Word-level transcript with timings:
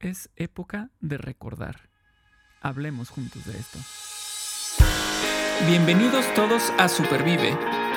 es 0.00 0.30
época 0.36 0.90
de 1.00 1.18
recordar. 1.18 1.88
Hablemos 2.60 3.10
juntos 3.10 3.44
de 3.44 3.58
esto. 3.58 3.78
Bienvenidos 5.66 6.24
todos 6.34 6.72
a 6.78 6.88
Supervive. 6.88 7.56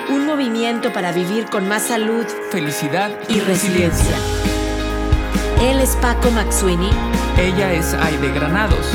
Un 0.10 0.26
movimiento 0.26 0.92
para 0.92 1.14
vivir 1.14 1.46
con 1.46 1.68
más 1.68 1.84
salud, 1.84 2.26
felicidad 2.52 3.12
y, 3.30 3.40
resiliencia. 3.40 4.18
Él 5.62 5.80
es 5.80 5.96
Paco 5.98 6.30
McSweeney. 6.32 6.92
Ella 7.38 7.74
es 7.74 7.94
Aide 7.94 8.32
Granados. 8.34 8.86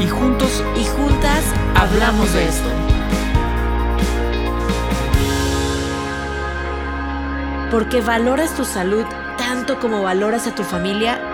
Y 0.00 0.08
juntos 0.08 0.64
y 0.76 0.84
juntas 0.84 1.44
hablamos 1.76 2.32
de 2.32 2.48
esto. 2.48 2.68
Porque 7.70 8.00
valoras 8.00 8.56
tu 8.56 8.64
salud 8.64 9.04
tanto 9.36 9.78
como 9.78 10.02
valoras 10.02 10.46
a 10.46 10.54
tu 10.54 10.62
familia, 10.62 11.33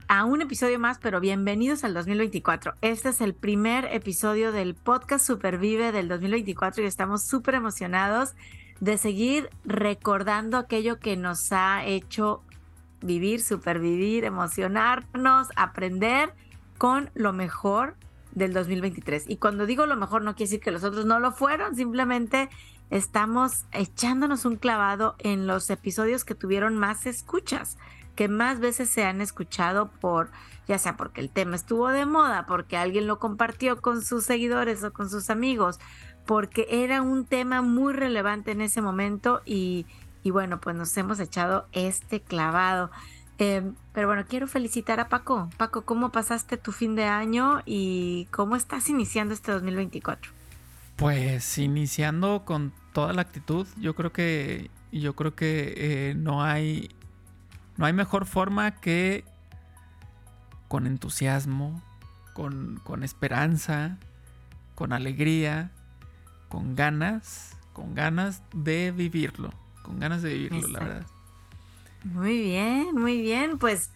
a 0.13 0.25
un 0.25 0.41
episodio 0.41 0.77
más, 0.77 0.99
pero 0.99 1.21
bienvenidos 1.21 1.85
al 1.85 1.93
2024. 1.93 2.73
Este 2.81 3.07
es 3.07 3.21
el 3.21 3.33
primer 3.33 3.85
episodio 3.85 4.51
del 4.51 4.75
podcast 4.75 5.25
Supervive 5.25 5.93
del 5.93 6.09
2024 6.09 6.83
y 6.83 6.85
estamos 6.85 7.23
súper 7.23 7.55
emocionados 7.55 8.33
de 8.81 8.97
seguir 8.97 9.49
recordando 9.63 10.57
aquello 10.57 10.99
que 10.99 11.15
nos 11.15 11.53
ha 11.53 11.85
hecho 11.85 12.43
vivir, 13.01 13.41
supervivir, 13.41 14.25
emocionarnos, 14.25 15.47
aprender 15.55 16.33
con 16.77 17.09
lo 17.13 17.31
mejor 17.31 17.95
del 18.33 18.51
2023. 18.51 19.29
Y 19.29 19.37
cuando 19.37 19.65
digo 19.65 19.85
lo 19.85 19.95
mejor 19.95 20.23
no 20.23 20.35
quiere 20.35 20.49
decir 20.49 20.59
que 20.59 20.71
los 20.71 20.83
otros 20.83 21.05
no 21.05 21.21
lo 21.21 21.31
fueron, 21.31 21.73
simplemente 21.77 22.49
estamos 22.89 23.63
echándonos 23.71 24.43
un 24.43 24.57
clavado 24.57 25.15
en 25.19 25.47
los 25.47 25.69
episodios 25.69 26.25
que 26.25 26.35
tuvieron 26.35 26.75
más 26.75 27.05
escuchas 27.05 27.77
que 28.15 28.27
más 28.27 28.59
veces 28.59 28.89
se 28.89 29.05
han 29.05 29.21
escuchado 29.21 29.89
por, 29.89 30.31
ya 30.67 30.77
sea 30.77 30.97
porque 30.97 31.21
el 31.21 31.29
tema 31.29 31.55
estuvo 31.55 31.89
de 31.89 32.05
moda, 32.05 32.45
porque 32.45 32.77
alguien 32.77 33.07
lo 33.07 33.19
compartió 33.19 33.81
con 33.81 34.03
sus 34.03 34.25
seguidores 34.25 34.83
o 34.83 34.93
con 34.93 35.09
sus 35.09 35.29
amigos, 35.29 35.79
porque 36.25 36.67
era 36.69 37.01
un 37.01 37.25
tema 37.25 37.61
muy 37.61 37.93
relevante 37.93 38.51
en 38.51 38.61
ese 38.61 38.81
momento 38.81 39.41
y, 39.45 39.85
bueno, 40.25 40.59
pues 40.61 40.75
nos 40.75 40.95
hemos 40.97 41.19
echado 41.19 41.67
este 41.71 42.21
clavado. 42.21 42.91
Em, 43.37 43.73
pero 43.91 44.07
bueno, 44.07 44.25
quiero 44.27 44.47
felicitar 44.47 44.99
a 44.99 45.09
Paco. 45.09 45.49
Paco, 45.57 45.81
¿cómo 45.83 46.11
pasaste 46.11 46.57
tu 46.57 46.71
fin 46.71 46.95
de 46.95 47.05
año 47.05 47.61
y 47.65 48.27
cómo 48.29 48.55
estás 48.55 48.87
iniciando 48.89 49.33
este 49.33 49.51
2024? 49.51 50.31
Pues 50.95 51.57
iniciando 51.57 52.43
con 52.45 52.71
toda 52.93 53.13
la 53.13 53.23
actitud, 53.23 53.65
yo 53.79 53.95
creo 53.95 54.11
que 54.11 54.69
yo 54.91 55.15
creo 55.15 55.33
que 55.33 55.73
eh, 55.77 56.13
no 56.15 56.43
hay 56.43 56.89
no 57.81 57.87
hay 57.87 57.93
mejor 57.93 58.27
forma 58.27 58.75
que 58.79 59.25
con 60.67 60.85
entusiasmo, 60.85 61.81
con, 62.35 62.79
esperanza, 63.01 63.97
con 64.75 64.93
alegría, 64.93 65.71
con 66.47 66.75
ganas, 66.75 67.57
con 67.73 67.95
ganas 67.95 68.43
de 68.53 68.91
vivirlo, 68.91 69.49
con 69.81 69.99
ganas 69.99 70.21
de 70.21 70.31
vivirlo, 70.35 70.67
la 70.67 70.79
verdad. 70.79 71.07
Muy 72.03 72.39
bien, 72.39 72.93
muy 72.93 73.19
bien, 73.19 73.57
pues 73.57 73.89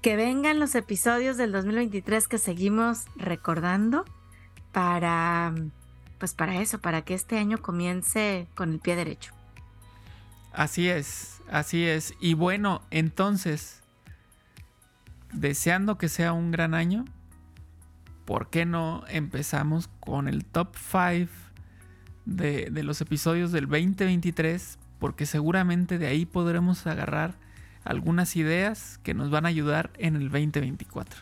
que 0.00 0.14
vengan 0.14 0.60
los 0.60 0.76
episodios 0.76 1.36
del 1.36 1.50
2023 1.50 2.28
que 2.28 2.38
seguimos 2.38 3.06
recordando 3.16 4.04
para 4.70 5.52
pues 6.18 6.34
para 6.34 6.60
eso, 6.60 6.78
para 6.78 7.02
que 7.02 7.14
este 7.14 7.36
año 7.36 7.58
comience 7.58 8.46
con 8.54 8.74
el 8.74 8.78
pie 8.78 8.94
derecho. 8.94 9.35
Así 10.56 10.88
es, 10.88 11.42
Así 11.50 11.84
es. 11.84 12.14
Y 12.18 12.32
bueno, 12.32 12.80
entonces, 12.90 13.82
deseando 15.32 15.98
que 15.98 16.08
sea 16.08 16.32
un 16.32 16.50
gran 16.50 16.72
año, 16.74 17.04
¿por 18.24 18.48
qué 18.48 18.64
no 18.64 19.04
empezamos 19.08 19.88
con 20.00 20.28
el 20.28 20.46
top 20.46 20.74
5 20.76 21.30
de, 22.24 22.70
los 22.82 23.02
episodios 23.02 23.52
del 23.52 23.66
2023? 23.66 24.78
Porque 24.98 25.26
seguramente 25.26 25.98
de 25.98 26.06
ahí 26.06 26.24
podremos 26.24 26.86
agarrar 26.86 27.34
algunas 27.84 28.34
ideas 28.34 28.98
que 29.02 29.12
nos 29.12 29.30
van 29.30 29.44
a 29.44 29.50
ayudar 29.50 29.90
en 29.98 30.16
el 30.16 30.30
2024. 30.30 31.20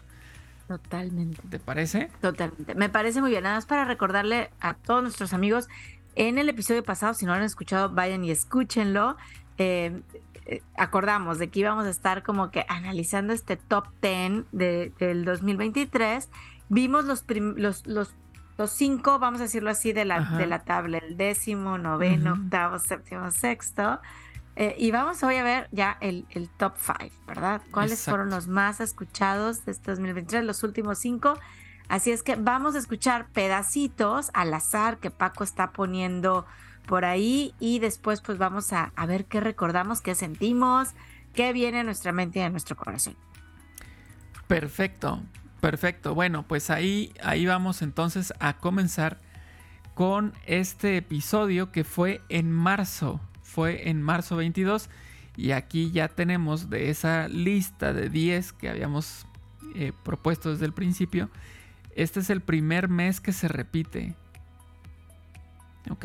Totalmente. 0.68 1.42
¿Te 1.50 1.58
parece? 1.58 2.08
Totalmente. 2.22 2.74
Me 2.76 2.88
parece 2.88 3.20
muy 3.20 3.32
bien. 3.32 3.42
Nada 3.42 3.56
más 3.56 3.66
para 3.66 3.84
recordarle 3.84 4.50
a 4.60 4.74
todos 4.74 5.02
nuestros 5.02 5.34
amigos, 5.34 5.68
en 6.16 6.38
el 6.38 6.48
episodio 6.48 6.82
pasado, 6.82 7.14
si 7.14 7.26
no 7.26 7.32
lo 7.32 7.38
han 7.38 7.44
escuchado, 7.44 7.90
vayan 7.90 8.24
y 8.24 8.30
escúchenlo. 8.30 9.16
Eh, 9.58 10.02
eh, 10.46 10.62
acordamos 10.76 11.38
de 11.38 11.48
que 11.48 11.60
íbamos 11.60 11.86
a 11.86 11.90
estar 11.90 12.22
como 12.22 12.50
que 12.50 12.66
analizando 12.68 13.32
este 13.32 13.56
top 13.56 13.86
10 14.02 14.44
del 14.52 15.24
2023. 15.24 16.28
Vimos 16.68 17.04
los, 17.04 17.24
los, 17.28 17.86
los, 17.86 18.14
los, 18.58 18.70
cinco, 18.70 19.18
vamos 19.18 19.40
a 19.40 19.44
decirlo 19.44 19.70
así, 19.70 19.92
de 19.92 20.04
la, 20.04 20.20
de 20.20 20.46
la 20.46 20.64
tabla, 20.64 20.98
el 20.98 21.16
décimo, 21.16 21.78
noveno, 21.78 22.34
octavo, 22.34 22.78
séptimo, 22.78 23.30
sexto. 23.30 24.00
Eh, 24.56 24.76
y 24.78 24.90
vamos 24.92 25.22
hoy 25.22 25.36
a 25.36 25.42
ver 25.42 25.68
ya 25.72 25.98
el, 26.00 26.26
el 26.30 26.48
top 26.48 26.74
5, 26.76 27.14
¿verdad? 27.26 27.62
¿Cuáles 27.72 28.04
fueron 28.04 28.30
los 28.30 28.46
más 28.46 28.80
escuchados 28.80 29.64
de 29.64 29.72
este 29.72 29.90
2023, 29.90 30.44
los 30.44 30.62
últimos 30.62 30.98
cinco? 30.98 31.34
Así 31.88 32.10
es 32.10 32.22
que 32.22 32.36
vamos 32.36 32.74
a 32.74 32.78
escuchar 32.78 33.28
pedacitos 33.28 34.30
al 34.34 34.54
azar 34.54 34.98
que 34.98 35.10
Paco 35.10 35.44
está 35.44 35.70
poniendo 35.70 36.46
por 36.86 37.04
ahí 37.04 37.54
y 37.60 37.78
después 37.78 38.20
pues 38.20 38.38
vamos 38.38 38.72
a, 38.72 38.92
ver 39.06 39.26
qué 39.26 39.40
recordamos, 39.40 40.00
qué 40.00 40.14
sentimos, 40.14 40.90
qué 41.34 41.52
viene 41.52 41.80
a 41.80 41.84
nuestra 41.84 42.12
mente 42.12 42.40
y 42.40 42.42
a 42.42 42.50
nuestro 42.50 42.76
corazón. 42.76 43.16
Perfecto, 44.46 45.22
perfecto. 45.60 46.14
Bueno, 46.14 46.44
pues 46.46 46.70
ahí, 46.70 47.12
ahí 47.22 47.46
vamos 47.46 47.82
entonces 47.82 48.32
a 48.40 48.56
comenzar 48.58 49.18
con 49.94 50.32
este 50.46 50.96
episodio 50.96 51.70
que 51.70 51.84
fue 51.84 52.20
en 52.28 52.50
marzo, 52.50 53.20
fue 53.42 53.88
en 53.88 54.02
marzo 54.02 54.36
22 54.36 54.90
y 55.36 55.52
aquí 55.52 55.90
ya 55.90 56.08
tenemos 56.08 56.70
de 56.70 56.90
esa 56.90 57.28
lista 57.28 57.92
de 57.92 58.08
10 58.08 58.52
que 58.52 58.68
habíamos 58.68 59.26
eh, 59.74 59.92
propuesto 60.02 60.50
desde 60.50 60.66
el 60.66 60.72
principio, 60.72 61.30
este 61.94 62.20
es 62.20 62.30
el 62.30 62.40
primer 62.40 62.88
mes 62.88 63.20
que 63.20 63.32
se 63.32 63.48
repite. 63.48 64.14
¿Ok? 65.90 66.04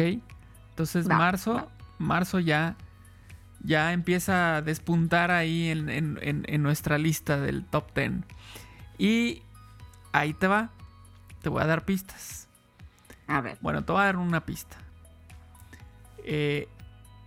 Entonces 0.71 1.07
marzo, 1.07 1.69
marzo 1.97 2.39
ya, 2.39 2.75
ya 3.63 3.91
empieza 3.93 4.57
a 4.57 4.61
despuntar 4.61 5.31
ahí 5.31 5.69
en, 5.69 6.63
nuestra 6.63 6.97
lista 6.97 7.39
del 7.39 7.65
top 7.65 7.93
10. 7.95 8.11
Y 8.97 9.41
ahí 10.11 10.33
te 10.33 10.47
va. 10.47 10.69
Te 11.41 11.49
voy 11.49 11.61
a 11.61 11.65
dar 11.65 11.85
pistas. 11.85 12.47
A 13.27 13.41
ver. 13.41 13.57
Bueno, 13.61 13.83
te 13.83 13.91
voy 13.91 14.01
a 14.01 14.05
dar 14.05 14.17
una 14.17 14.45
pista. 14.45 14.77
Eh, 16.23 16.67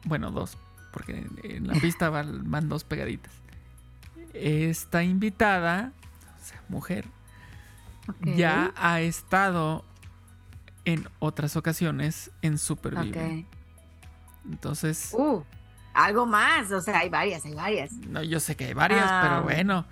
bueno, 0.04 0.30
dos. 0.30 0.58
Porque 0.92 1.26
en 1.44 1.66
la 1.66 1.74
pista 1.74 2.10
van, 2.10 2.68
dos 2.68 2.84
pegaditas. 2.84 3.32
Esta 4.34 5.02
invitada, 5.02 5.92
o 6.40 6.44
sea, 6.44 6.62
mujer, 6.68 7.06
ya 8.22 8.72
ha 8.76 9.00
estado 9.00 9.84
en 10.84 11.08
otras 11.18 11.56
ocasiones 11.56 12.30
en 12.42 12.58
Supervive. 12.58 13.46
Entonces. 14.44 15.10
Uh, 15.12 15.42
algo 15.94 16.26
más, 16.26 16.70
o 16.72 16.80
sea, 16.80 16.98
hay 16.98 17.08
varias, 17.08 17.44
hay 17.44 17.54
varias. 17.54 17.92
No, 17.92 18.22
yo 18.22 18.40
sé 18.40 18.56
que 18.56 18.66
hay 18.66 18.74
varias, 18.74 19.04
pero 19.22 19.34
ah. 19.34 19.40
bueno. 19.40 19.86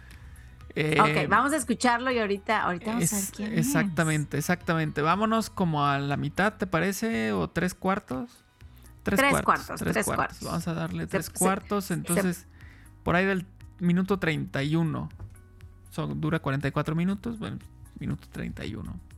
Eh, 0.76 0.98
ok, 1.00 1.28
vamos 1.28 1.52
a 1.52 1.56
escucharlo 1.56 2.12
y 2.12 2.18
ahorita, 2.20 2.62
ahorita 2.62 2.92
vamos 2.92 3.12
a 3.12 3.16
ver 3.16 3.24
quién 3.34 3.58
Exactamente, 3.58 4.38
exactamente. 4.38 5.02
Vámonos 5.02 5.50
como 5.50 5.84
a 5.84 5.98
la 5.98 6.16
mitad, 6.16 6.54
¿te 6.54 6.66
parece? 6.66 7.32
¿O 7.32 7.50
tres 7.50 7.74
cuartos? 7.74 8.44
Tres, 9.02 9.42
cuartos, 9.42 9.80
tres, 9.80 10.04
cuartos. 10.04 10.42
Vamos 10.42 10.68
a 10.68 10.74
darle 10.74 11.06
tres 11.06 11.30
cuartos. 11.30 11.90
Entonces, 11.90 12.46
por 13.02 13.16
ahí 13.16 13.24
del 13.24 13.46
minuto 13.78 14.18
31. 14.18 15.08
Son, 15.90 16.20
dura 16.20 16.38
44 16.38 16.94
minutos. 16.94 17.38
Bueno, 17.38 17.58
minuto 18.00 18.26
31 18.32 19.10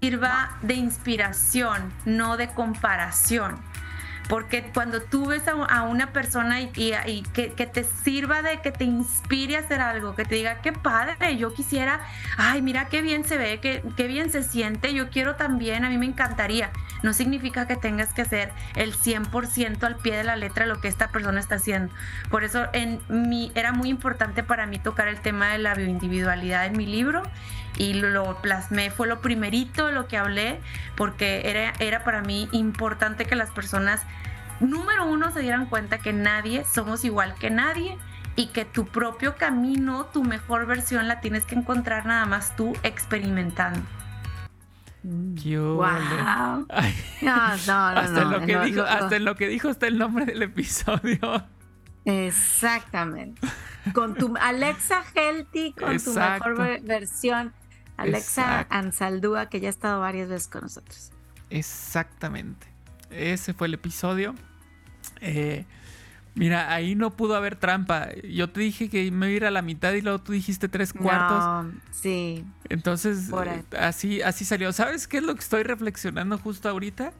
sirva 0.00 0.56
de 0.62 0.74
inspiración, 0.74 1.92
no 2.04 2.36
de 2.36 2.48
comparación. 2.48 3.58
porque 4.28 4.70
cuando 4.72 5.02
tú 5.02 5.26
ves 5.26 5.42
a, 5.48 5.82
una 5.82 6.12
persona 6.12 6.60
y, 6.60 6.68
que, 6.68 7.48
te 7.48 7.82
sirva 7.82 8.42
de 8.42 8.60
que 8.60 8.70
te 8.70 8.84
inspire 8.84 9.56
a 9.56 9.60
hacer 9.60 9.80
algo, 9.80 10.14
que 10.14 10.24
te 10.24 10.36
diga, 10.36 10.60
qué 10.62 10.72
padre, 10.72 11.36
yo 11.36 11.52
quisiera, 11.52 12.00
ay, 12.36 12.62
mira 12.62 12.86
qué 12.86 13.02
bien 13.02 13.24
se 13.24 13.36
ve, 13.36 13.58
qué, 13.58 13.82
qué 13.96 14.06
bien 14.06 14.30
se 14.30 14.44
siente, 14.44 14.94
yo 14.94 15.10
quiero 15.10 15.34
también, 15.34 15.84
a 15.84 15.88
mí 15.88 15.98
me 15.98 16.06
encantaría. 16.06 16.70
No 17.02 17.12
significa 17.12 17.66
que 17.66 17.74
tengas 17.74 18.14
que 18.14 18.22
hacer 18.22 18.52
el 18.76 18.94
100% 18.94 19.82
al 19.82 19.96
pie 19.96 20.16
de 20.16 20.22
la 20.22 20.36
letra 20.36 20.64
lo 20.64 20.80
que 20.80 20.86
esta 20.86 21.08
persona 21.08 21.40
está 21.40 21.56
haciendo. 21.56 21.92
Por 22.30 22.44
eso 22.44 22.68
en 22.72 23.00
mi, 23.08 23.50
era 23.56 23.72
muy 23.72 23.88
importante 23.88 24.44
para 24.44 24.64
mí 24.66 24.78
tocar 24.78 25.08
el 25.08 25.20
tema 25.20 25.48
de 25.48 25.58
la 25.58 25.74
bioindividualidad 25.74 26.66
en 26.66 26.76
mi 26.76 26.86
libro 26.86 27.24
y 27.80 27.94
lo 27.94 28.36
plasmé, 28.42 28.90
fue 28.90 29.08
lo 29.08 29.22
primerito 29.22 29.90
lo 29.90 30.06
que 30.06 30.18
hablé, 30.18 30.60
porque 30.96 31.48
era, 31.48 31.72
era 31.78 32.04
para 32.04 32.20
mí 32.20 32.46
importante 32.52 33.24
que 33.24 33.34
las 33.36 33.50
personas, 33.52 34.02
número 34.60 35.06
uno, 35.06 35.32
se 35.32 35.40
dieran 35.40 35.64
cuenta 35.64 35.96
que 35.96 36.12
nadie 36.12 36.66
somos 36.70 37.06
igual 37.06 37.34
que 37.36 37.48
nadie 37.48 37.96
y 38.36 38.48
que 38.48 38.66
tu 38.66 38.84
propio 38.84 39.36
camino, 39.36 40.04
tu 40.12 40.22
mejor 40.22 40.66
versión 40.66 41.08
la 41.08 41.22
tienes 41.22 41.46
que 41.46 41.54
encontrar 41.54 42.04
nada 42.04 42.26
más 42.26 42.54
tú 42.54 42.76
experimentando. 42.82 43.80
Wow. 45.02 45.80
No, 47.22 47.56
no, 47.66 47.94
no, 47.94 47.98
hasta, 47.98 48.24
lo 48.24 48.40
que 48.44 48.58
dijo, 48.58 48.82
hasta 48.82 49.16
en 49.16 49.24
lo 49.24 49.36
que 49.36 49.48
dijo 49.48 49.70
está 49.70 49.86
el 49.86 49.96
nombre 49.96 50.26
del 50.26 50.42
episodio. 50.42 51.46
Exactamente. 52.04 53.40
Con 53.94 54.14
tu 54.16 54.36
Alexa 54.38 55.02
Healthy, 55.14 55.72
con 55.72 55.98
tu 55.98 56.12
mejor 56.12 56.82
versión. 56.82 57.54
Alexa 58.02 58.66
Ansaldúa, 58.70 59.48
que 59.48 59.60
ya 59.60 59.68
ha 59.68 59.70
estado 59.70 60.00
varias 60.00 60.28
veces 60.28 60.48
con 60.48 60.62
nosotros. 60.62 61.10
Exactamente. 61.50 62.66
Ese 63.10 63.54
fue 63.54 63.66
el 63.66 63.74
episodio. 63.74 64.34
Eh, 65.20 65.64
mira, 66.34 66.72
ahí 66.72 66.94
no 66.94 67.10
pudo 67.10 67.36
haber 67.36 67.56
trampa. 67.56 68.08
Yo 68.22 68.50
te 68.50 68.60
dije 68.60 68.88
que 68.88 69.10
me 69.10 69.26
iba 69.26 69.32
a 69.32 69.36
ir 69.36 69.44
a 69.44 69.50
la 69.50 69.62
mitad 69.62 69.92
y 69.92 70.00
luego 70.00 70.20
tú 70.20 70.32
dijiste 70.32 70.68
tres 70.68 70.92
cuartos. 70.92 71.72
sí. 71.90 72.44
Entonces, 72.68 73.30
eh, 73.30 73.64
así, 73.78 74.22
así 74.22 74.44
salió. 74.44 74.72
¿Sabes 74.72 75.08
qué 75.08 75.18
es 75.18 75.24
lo 75.24 75.34
que 75.34 75.40
estoy 75.40 75.62
reflexionando 75.64 76.38
justo 76.38 76.68
ahorita? 76.68 77.12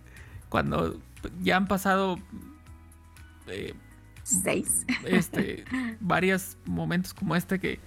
Cuando 0.49 1.01
ya 1.43 1.57
han 1.57 1.67
pasado 1.67 2.19
eh, 3.49 3.75
seis. 4.23 4.87
Este, 5.05 5.65
varios 6.01 6.57
momentos 6.65 7.15
como 7.15 7.37
este 7.37 7.59
que, 7.59 7.81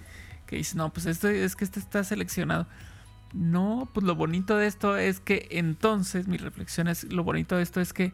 que 0.46 0.56
dices, 0.56 0.74
no, 0.74 0.92
pues 0.92 1.06
esto 1.06 1.28
es 1.28 1.56
que 1.56 1.64
este 1.64 1.80
está 1.80 2.04
seleccionado. 2.04 2.66
No, 3.32 3.88
pues 3.92 4.06
lo 4.06 4.14
bonito 4.14 4.56
de 4.56 4.66
esto 4.66 4.96
es 4.96 5.20
que 5.20 5.48
entonces, 5.50 6.28
mi 6.28 6.36
reflexión 6.36 6.88
es, 6.88 7.04
lo 7.12 7.24
bonito 7.24 7.56
de 7.56 7.62
esto 7.62 7.80
es 7.80 7.92
que 7.92 8.12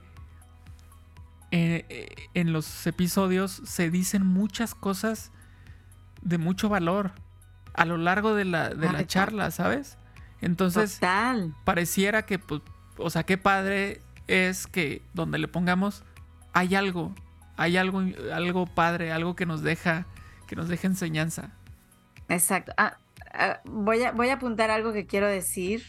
eh, 1.50 1.84
eh, 1.88 2.08
en 2.34 2.52
los 2.52 2.86
episodios 2.86 3.60
se 3.64 3.90
dicen 3.90 4.24
muchas 4.24 4.74
cosas 4.74 5.30
de 6.22 6.38
mucho 6.38 6.68
valor 6.68 7.12
a 7.74 7.84
lo 7.84 7.96
largo 7.96 8.34
de 8.34 8.44
la, 8.44 8.70
de 8.70 8.92
la 8.92 9.06
charla, 9.06 9.50
¿sabes? 9.50 9.98
Entonces, 10.40 11.00
pareciera 11.64 12.24
que, 12.24 12.38
pues, 12.38 12.62
o 12.96 13.10
sea, 13.10 13.24
qué 13.24 13.36
padre 13.36 14.00
es 14.26 14.66
que 14.66 15.02
donde 15.12 15.38
le 15.38 15.48
pongamos 15.48 16.04
hay 16.52 16.74
algo, 16.74 17.14
hay 17.56 17.76
algo, 17.76 18.02
algo 18.32 18.66
padre, 18.66 19.12
algo 19.12 19.36
que 19.36 19.46
nos 19.46 19.62
deja, 19.62 20.06
que 20.46 20.56
nos 20.56 20.68
deja 20.68 20.86
enseñanza. 20.86 21.50
Exacto. 22.30 22.72
Ah, 22.76 22.96
ah, 23.32 23.60
voy, 23.64 24.02
a, 24.02 24.12
voy 24.12 24.28
a 24.28 24.34
apuntar 24.34 24.70
algo 24.70 24.92
que 24.92 25.06
quiero 25.06 25.26
decir, 25.26 25.82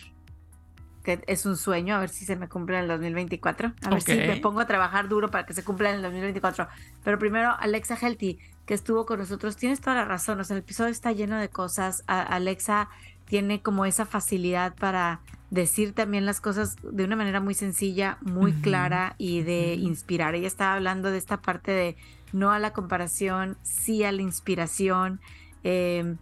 que 1.04 1.24
es 1.28 1.46
un 1.46 1.58
sueño, 1.58 1.96
a 1.96 2.00
ver 2.00 2.10
si 2.10 2.26
se 2.26 2.36
me 2.36 2.48
cumple 2.48 2.78
en 2.78 2.84
el 2.84 2.88
2024. 2.90 3.74
A 3.84 3.90
ver 3.90 4.02
si 4.02 4.16
me 4.16 4.38
pongo 4.38 4.60
a 4.60 4.68
trabajar 4.68 5.08
duro 5.08 5.30
para 5.30 5.46
que 5.46 5.54
se 5.54 5.64
cumpla 5.64 5.90
en 5.90 5.98
el 5.98 6.02
2024. 6.04 6.68
Pero 7.04 7.18
primero, 7.18 7.56
Alexa 7.60 7.96
Healthy, 7.96 8.40
que 8.66 8.74
estuvo 8.74 9.06
con 9.06 9.20
nosotros, 9.20 9.56
tienes 9.56 9.82
toda 9.82 9.96
la 9.96 10.06
razón. 10.06 10.40
O 10.40 10.44
sea, 10.44 10.56
el 10.56 10.64
episodio 10.64 10.92
está 10.92 11.12
lleno 11.12 11.38
de 11.38 11.50
cosas. 11.50 12.04
Alexa 12.08 12.90
tiene 13.26 13.62
como 13.62 13.86
esa 13.86 14.06
facilidad 14.06 14.76
para 14.76 15.22
decir 15.52 15.94
también 15.94 16.26
las 16.26 16.42
cosas 16.42 16.76
de 16.82 17.04
una 17.04 17.16
manera 17.16 17.40
muy 17.40 17.54
sencilla, 17.54 18.18
muy 18.22 18.54
clara 18.54 19.16
y 19.18 19.42
de 19.42 19.76
inspirar. 19.76 20.36
Ella 20.36 20.48
estaba 20.48 20.74
hablando 20.74 21.12
de 21.12 21.18
esta 21.18 21.42
parte 21.42 21.72
de 21.72 21.98
no 22.34 22.52
a 22.52 22.60
la 22.60 22.74
comparación, 22.74 23.58
sí 23.64 24.04
a 24.04 24.12
la 24.12 24.22
inspiración. 24.22 25.20
Em, 25.64 26.18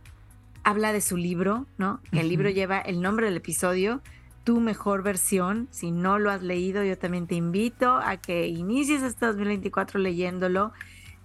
habla 0.69 0.93
de 0.93 1.01
su 1.01 1.17
libro, 1.17 1.65
¿no? 1.77 1.99
El 2.11 2.29
libro 2.29 2.49
lleva 2.49 2.79
el 2.79 3.01
nombre 3.01 3.25
del 3.25 3.37
episodio, 3.37 4.01
Tu 4.43 4.59
mejor 4.59 5.03
versión. 5.03 5.67
Si 5.71 5.91
no 5.91 6.19
lo 6.19 6.31
has 6.31 6.41
leído, 6.43 6.83
yo 6.83 6.97
también 6.97 7.27
te 7.27 7.35
invito 7.35 7.95
a 7.97 8.17
que 8.17 8.47
inicies 8.47 9.01
este 9.01 9.25
2024 9.25 9.99
leyéndolo. 9.99 10.71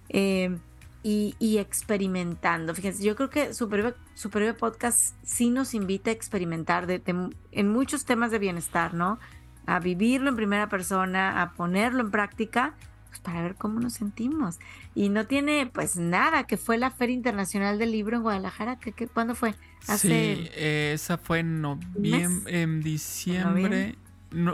Em, 0.09 0.59
y, 1.07 1.57
experimentando. 1.59 2.73
Fíjense, 2.73 3.03
yo 3.03 3.15
creo 3.15 3.29
que 3.29 3.53
Supervive, 3.53 4.53
Podcast 4.55 5.15
sí 5.23 5.51
nos 5.51 5.75
invita 5.75 6.09
a 6.09 6.13
experimentar 6.13 6.87
en 6.89 7.69
muchos 7.69 8.05
temas 8.05 8.31
de 8.31 8.39
bienestar, 8.39 8.95
¿no? 8.95 9.19
A 9.67 9.79
vivirlo 9.79 10.29
en 10.29 10.35
primera 10.35 10.67
persona, 10.67 11.43
a 11.43 11.53
ponerlo 11.53 12.01
en 12.01 12.09
práctica, 12.09 12.73
pues 13.15 13.21
para 13.21 13.41
ver 13.41 13.55
cómo 13.55 13.79
nos 13.79 13.93
sentimos. 13.93 14.59
Y 14.93 15.09
no 15.09 15.25
tiene 15.25 15.69
pues 15.71 15.95
nada, 15.95 16.45
que 16.45 16.57
fue 16.57 16.77
la 16.77 16.91
Feria 16.91 17.13
Internacional 17.13 17.79
del 17.79 17.91
Libro 17.91 18.17
en 18.17 18.23
Guadalajara, 18.23 18.77
que, 18.77 18.91
¿cuándo 19.07 19.35
fue? 19.35 19.55
sí, 19.81 20.09
eh, 20.11 20.91
esa 20.93 21.17
fue 21.17 21.39
en 21.39 21.61
noviembre, 21.61 22.61
en 22.61 22.81
diciembre. 22.81 23.95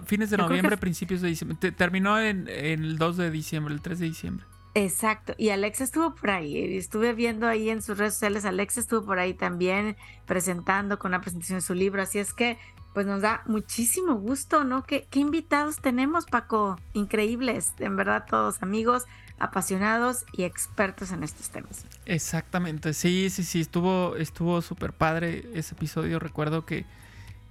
fines 0.05 0.29
de 0.29 0.37
noviembre, 0.37 0.77
principios 0.77 1.21
de 1.21 1.29
diciembre. 1.29 1.71
Terminó 1.71 2.19
en, 2.19 2.47
en 2.47 2.83
el 2.83 2.97
2 2.97 3.17
de 3.17 3.31
diciembre, 3.31 3.73
el 3.73 3.81
3 3.81 3.99
de 3.99 4.05
diciembre. 4.05 4.45
Exacto, 4.73 5.33
y 5.37 5.49
Alexa 5.49 5.83
estuvo 5.83 6.15
por 6.15 6.29
ahí, 6.29 6.77
estuve 6.77 7.13
viendo 7.13 7.45
ahí 7.45 7.69
en 7.69 7.81
sus 7.81 7.97
redes 7.97 8.13
sociales, 8.13 8.45
Alexa 8.45 8.79
estuvo 8.79 9.05
por 9.05 9.19
ahí 9.19 9.33
también 9.33 9.97
presentando 10.25 10.97
con 10.97 11.09
una 11.09 11.19
presentación 11.19 11.57
de 11.57 11.61
su 11.61 11.73
libro, 11.73 12.01
así 12.01 12.19
es 12.19 12.33
que 12.33 12.57
pues 12.93 13.05
nos 13.05 13.21
da 13.21 13.41
muchísimo 13.45 14.15
gusto, 14.15 14.63
¿no? 14.63 14.83
¿Qué, 14.83 15.07
invitados 15.13 15.77
tenemos, 15.77 16.25
Paco? 16.25 16.79
Increíbles, 16.93 17.73
en 17.79 17.95
verdad 17.95 18.25
todos 18.29 18.61
amigos, 18.61 19.05
apasionados 19.39 20.25
y 20.33 20.43
expertos 20.43 21.11
en 21.11 21.23
estos 21.23 21.49
temas. 21.49 21.85
Exactamente, 22.05 22.93
sí, 22.93 23.29
sí, 23.29 23.43
sí, 23.43 23.61
estuvo 23.61 24.15
estuvo 24.17 24.61
súper 24.61 24.93
padre 24.93 25.47
ese 25.53 25.73
episodio, 25.75 26.19
recuerdo 26.19 26.65
que, 26.65 26.85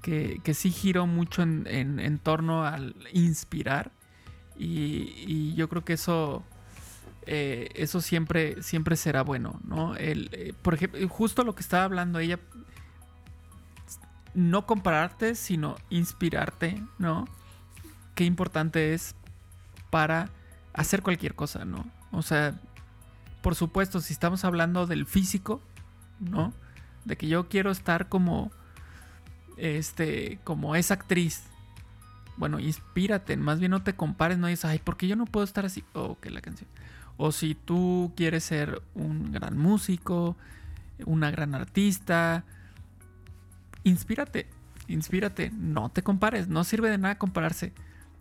que, 0.03 0.41
que 0.45 0.55
sí 0.55 0.71
giró 0.71 1.07
mucho 1.07 1.43
en, 1.43 1.67
en, 1.67 2.19
torno 2.19 2.65
al 2.65 2.95
inspirar 3.13 3.93
y, 4.59 5.15
y 5.27 5.55
yo 5.55 5.69
creo 5.69 5.85
que 5.85 5.95
eso 5.95 6.45
eh, 7.27 7.69
eso 7.75 8.01
siempre, 8.01 8.63
siempre 8.63 8.97
será 8.97 9.23
bueno, 9.23 9.61
¿no? 9.65 9.95
El, 9.95 10.31
eh, 10.33 10.55
por 10.63 10.75
ejemplo, 10.75 11.07
justo 11.09 11.45
lo 11.45 11.55
que 11.55 11.61
estaba 11.61 11.85
hablando 11.85 12.19
ella, 12.19 12.41
no 14.35 14.67
compararte, 14.67 15.35
sino 15.35 15.77
inspirarte, 15.91 16.83
¿no? 16.99 17.27
Qué 18.15 18.25
importante 18.25 18.95
es 18.95 19.15
para 19.91 20.31
hacer 20.73 21.03
cualquier 21.03 21.35
cosa, 21.35 21.65
¿no? 21.65 21.85
O 22.13 22.23
sea, 22.23 22.59
por 23.43 23.55
supuesto, 23.55 24.01
si 24.01 24.13
estamos 24.13 24.45
hablando 24.45 24.87
del 24.87 25.07
físico, 25.07 25.61
¿no? 26.21 26.53
De 27.05 27.17
que 27.17 27.29
yo 27.29 27.49
quiero 27.49 27.71
estar 27.71 28.09
como, 28.09 28.53
este, 29.57 30.39
como 30.45 30.77
esa 30.77 30.95
actriz. 30.95 31.45
Bueno, 32.37 32.59
inspírate, 32.59 33.37
más 33.37 33.59
bien 33.59 33.71
no 33.71 33.83
te 33.83 33.95
compares, 33.95 34.39
no 34.39 34.47
dices, 34.47 34.65
ay, 34.65 34.79
¿por 34.79 34.97
qué 34.97 35.09
yo 35.09 35.17
no 35.17 35.27
puedo 35.27 35.45
estar 35.45 35.67
así? 35.67 35.85
Oh, 35.93 36.19
que 36.21 36.31
la 36.31 36.41
canción. 36.41 36.69
O 37.17 37.33
si 37.33 37.55
tú 37.55 38.13
quieres 38.17 38.45
ser 38.45 38.83
un 38.95 39.33
gran 39.33 39.59
músico, 39.59 40.37
una 41.05 41.31
gran 41.31 41.55
artista, 41.55 42.45
inspírate, 43.85 44.47
inspírate, 44.89 45.51
no 45.55 45.89
te 45.91 46.03
compares, 46.03 46.49
no 46.49 46.65
sirve 46.65 46.91
de 46.91 46.99
nada 46.99 47.19
compararse 47.19 47.73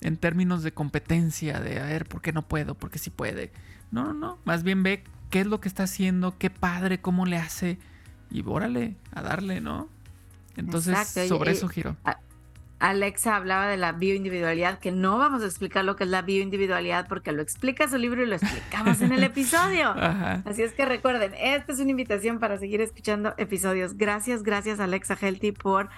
en 0.02 0.18
términos 0.18 0.64
de 0.64 0.72
competencia, 0.72 1.60
de 1.60 1.80
a 1.80 1.86
ver, 1.86 2.06
¿por 2.06 2.22
qué 2.22 2.32
no 2.32 2.48
puedo? 2.48 2.76
¿Por 2.76 2.90
qué 2.90 3.00
sí 3.00 3.10
puede? 3.10 3.52
No, 3.92 4.06
no, 4.06 4.14
no, 4.14 4.40
más 4.46 4.64
bien 4.64 4.84
ve 4.84 5.04
qué 5.30 5.42
es 5.42 5.48
lo 5.48 5.60
que 5.60 5.68
está 5.68 5.84
haciendo, 5.84 6.38
qué 6.38 6.50
padre, 6.50 7.02
cómo 7.02 7.26
le 7.26 7.38
hace 7.38 7.78
y 8.30 8.42
bórale 8.42 8.96
a 9.12 9.22
darle, 9.22 9.62
¿no? 9.62 9.90
Entonces, 10.56 10.98
sobre 11.28 11.52
eso 11.52 11.68
giro. 11.68 11.96
Alexa 12.80 13.36
hablaba 13.36 13.68
de 13.68 13.78
la 13.78 13.92
bioindividualidad, 13.92 14.80
que 14.80 14.92
no 14.92 15.18
vamos 15.18 15.44
a 15.44 15.46
explicar 15.46 15.84
lo 15.84 15.96
que 15.96 16.06
es 16.06 16.10
la 16.10 16.22
bioindividualidad 16.22 17.08
porque 17.08 17.32
lo 17.34 17.42
explica 17.42 17.88
su 17.90 17.98
libro 17.98 18.24
y 18.24 18.26
lo 18.26 18.36
explicamos 18.36 19.02
en 19.02 19.12
el 19.12 19.24
episodio. 19.26 19.92
Así 20.46 20.64
es 20.64 20.74
que 20.74 20.86
recuerden, 20.86 21.34
esta 21.38 21.74
es 21.74 21.80
una 21.80 21.92
invitación 21.92 22.40
para 22.40 22.58
seguir 22.58 22.80
escuchando 22.82 23.34
episodios. 23.38 23.98
Gracias, 23.98 24.44
gracias 24.44 24.80
Alexa 24.80 25.18
Healthy 25.20 25.52
por 25.52 25.90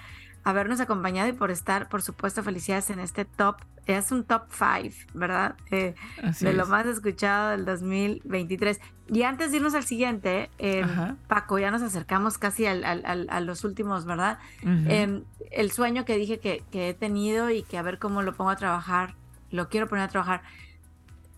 habernos 0.44 0.80
acompañado 0.80 1.28
y 1.28 1.32
por 1.32 1.50
estar, 1.50 1.88
por 1.88 2.02
supuesto, 2.02 2.42
felicidades 2.42 2.90
en 2.90 2.98
este 2.98 3.24
top. 3.24 3.56
Es 3.86 4.12
un 4.12 4.24
top 4.24 4.42
5, 4.50 5.12
¿verdad? 5.14 5.56
Eh, 5.70 5.94
de 6.40 6.52
lo 6.52 6.66
más 6.66 6.86
escuchado 6.86 7.50
del 7.50 7.64
2023. 7.64 8.80
Y 9.08 9.22
antes 9.24 9.50
de 9.50 9.56
irnos 9.56 9.74
al 9.74 9.84
siguiente, 9.84 10.50
em, 10.58 11.16
Paco, 11.26 11.58
ya 11.58 11.70
nos 11.70 11.82
acercamos 11.82 12.38
casi 12.38 12.66
al, 12.66 12.84
a 12.84 13.40
los 13.40 13.64
últimos, 13.64 14.04
¿verdad? 14.04 14.38
Em, 14.62 15.24
el 15.50 15.72
sueño 15.72 16.04
que 16.04 16.16
dije 16.16 16.38
que, 16.38 16.62
que 16.70 16.90
he 16.90 16.94
tenido 16.94 17.50
y 17.50 17.62
que 17.62 17.78
a 17.78 17.82
ver 17.82 17.98
cómo 17.98 18.22
lo 18.22 18.34
pongo 18.34 18.50
a 18.50 18.56
trabajar, 18.56 19.14
lo 19.50 19.68
quiero 19.68 19.88
poner 19.88 20.04
a 20.04 20.08
trabajar 20.08 20.42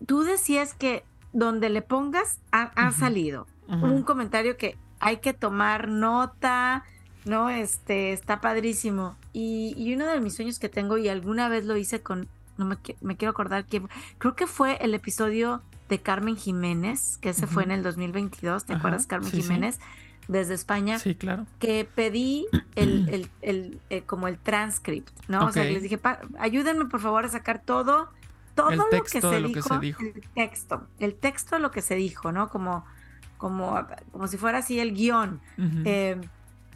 tú 0.05 0.23
decías 0.23 0.73
que 0.73 1.03
donde 1.33 1.69
le 1.69 1.81
pongas 1.81 2.39
ha, 2.51 2.91
salido 2.91 3.47
un 3.67 4.03
comentario 4.03 4.57
que 4.57 4.77
hay 4.99 5.17
que 5.17 5.33
tomar 5.33 5.89
nota, 5.89 6.83
¿no? 7.25 7.49
Este, 7.49 8.13
está 8.13 8.39
padrísimo. 8.39 9.15
Y, 9.33 9.93
uno 9.93 10.07
de 10.07 10.21
mis 10.21 10.35
sueños 10.35 10.59
que 10.59 10.69
tengo, 10.69 10.97
y 10.97 11.09
alguna 11.09 11.49
vez 11.49 11.65
lo 11.65 11.75
hice 11.75 12.01
con, 12.01 12.27
no 12.57 12.65
me, 12.65 13.17
quiero 13.17 13.31
acordar 13.31 13.65
quién, 13.65 13.89
creo 14.17 14.35
que 14.35 14.47
fue 14.47 14.77
el 14.79 14.93
episodio 14.93 15.61
de 15.89 15.99
Carmen 15.99 16.37
Jiménez, 16.37 17.17
que 17.17 17.29
ese 17.29 17.47
fue 17.47 17.63
en 17.63 17.71
el 17.71 17.83
2022, 17.83 18.65
¿te 18.65 18.73
acuerdas, 18.73 19.07
Carmen 19.07 19.31
Jiménez? 19.31 19.79
Desde 20.27 20.55
España. 20.55 20.97
Sí, 20.97 21.13
claro. 21.13 21.45
Que 21.59 21.87
pedí 21.93 22.47
el, 22.75 23.29
el, 23.41 23.79
eh, 23.89 24.01
como 24.01 24.27
el 24.27 24.39
transcript, 24.39 25.11
¿no? 25.27 25.45
O 25.45 25.51
sea, 25.51 25.63
les 25.65 25.83
dije, 25.83 25.99
ayúdenme 26.39 26.85
por 26.85 26.99
favor 26.99 27.25
a 27.25 27.29
sacar 27.29 27.61
todo, 27.63 28.09
todo 28.55 28.71
lo, 28.71 28.85
que 28.89 29.21
se, 29.21 29.41
dijo, 29.41 29.75
El 29.75 30.23
texto, 30.33 30.87
el 30.99 31.13
texto 31.13 31.59
lo 31.59 31.69
que 31.71 31.81
se 31.81 31.95
dijo, 31.95 32.31
¿no? 32.31 32.49
Como, 32.49 32.85
como, 33.37 33.85
como 34.11 34.27
si 34.27 34.37
fuera 34.37 34.59
así 34.59 34.79
el 34.79 34.95
guion. 34.95 35.41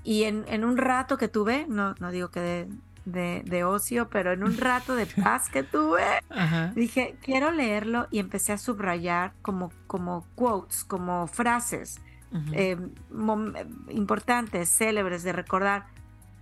Y 0.03 0.24
en, 0.24 0.63
un 0.63 0.77
rato 0.77 1.18
que 1.18 1.27
tuve, 1.27 1.65
no, 1.68 1.96
no 2.00 2.12
digo 2.12 2.29
que 2.29 2.68
de, 3.06 3.63
ocio, 3.63 4.10
pero 4.10 4.32
en 4.32 4.44
un 4.44 4.58
rato 4.58 4.96
de 4.96 5.06
paz 5.24 5.50
que 5.50 5.63
tuve, 5.63 6.03
dije, 6.75 7.18
quiero 7.22 7.51
leerlo 7.51 8.08
y 8.12 8.20
empecé 8.20 8.53
a 8.53 8.58
subrayar 8.58 9.34
como, 9.41 9.72
como 9.88 10.25
quotes, 10.36 10.84
como 10.84 11.27
frases 11.27 12.00
eh, 12.53 12.77
importantes, 13.89 14.70
célebres 14.70 15.24
de 15.24 15.34
recordar. 15.34 15.88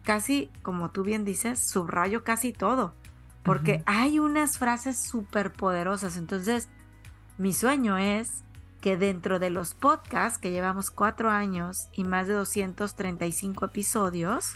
Casi, 0.04 0.50
como 0.62 0.92
tú 0.92 1.04
bien 1.04 1.26
dices, 1.26 1.60
subrayo 1.60 2.24
casi 2.24 2.54
todo, 2.54 2.94
porque 3.44 3.84
hay 3.86 4.20
unas 4.20 4.58
frases 4.58 4.98
súper 4.98 5.52
poderosas. 5.52 6.16
Entonces, 6.16 6.70
mi 7.38 7.54
sueño 7.54 7.98
es 7.98 8.44
que 8.88 8.96
dentro 8.96 9.38
de 9.38 9.50
los 9.50 9.74
podcasts 9.74 10.40
que 10.40 10.50
llevamos 10.50 10.92
cuatro 10.92 11.30
años 11.30 11.90
y 11.92 12.06
más 12.06 12.26
de 12.26 12.36
235 12.36 13.66
episodios, 13.66 14.56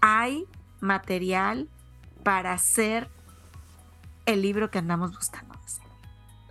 hay 0.00 0.46
material 0.80 1.68
para 2.24 2.54
hacer 2.54 3.10
el 4.24 4.40
libro 4.40 4.70
que 4.70 4.78
andamos 4.78 5.14
buscando. 5.14 5.54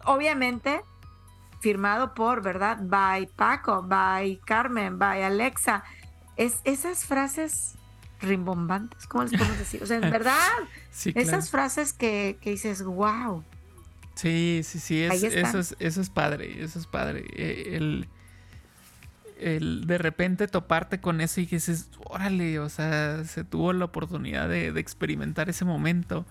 Obviamente, 0.03 0.83
firmado 1.59 2.13
por, 2.13 2.43
¿verdad? 2.43 2.77
By 2.83 3.25
Paco, 3.35 3.81
by 3.81 4.39
Carmen, 4.45 4.99
by 4.99 5.23
Alexa. 5.23 5.83
Es, 6.37 6.59
esas 6.65 7.03
frases 7.03 7.79
rimbombantes, 8.21 9.07
¿cómo 9.07 9.23
les 9.23 9.31
podemos 9.31 9.57
decir? 9.57 9.81
O 9.81 9.87
sea, 9.87 9.97
en 9.97 10.01
verdad, 10.11 10.51
esas 11.15 11.49
frases 11.49 11.93
que, 11.93 12.37
que 12.41 12.51
dices, 12.51 12.83
wow, 12.83 13.43
Sí, 14.15 14.61
sí, 14.63 14.79
sí, 14.79 15.03
eso, 15.03 15.59
es, 15.59 15.75
eso 15.77 16.01
es 16.01 16.09
padre, 16.09 16.63
eso 16.63 16.79
es 16.79 16.87
padre. 16.87 17.25
Eh, 17.33 17.75
el, 17.75 18.07
el 19.39 19.85
de 19.85 19.97
repente 19.97 20.47
toparte 20.47 21.01
con 21.01 21.19
eso 21.19 21.41
y 21.41 21.47
que 21.47 21.57
dices, 21.57 21.89
órale, 22.05 22.59
o 22.59 22.69
sea, 22.69 23.25
se 23.25 23.43
tuvo 23.43 23.73
la 23.73 23.85
oportunidad 23.85 24.47
de, 24.47 24.67
experimentar 24.79 25.49
ese 25.49 25.65
momento. 25.65 26.25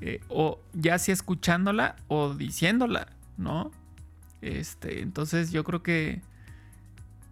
Eh, 0.00 0.20
o 0.28 0.60
ya 0.72 0.98
sea 0.98 1.12
escuchándola 1.12 1.96
o 2.06 2.32
diciéndola, 2.34 3.08
¿no? 3.36 3.72
Este, 4.40 5.02
entonces 5.02 5.50
yo 5.50 5.64
creo 5.64 5.82
que 5.82 6.22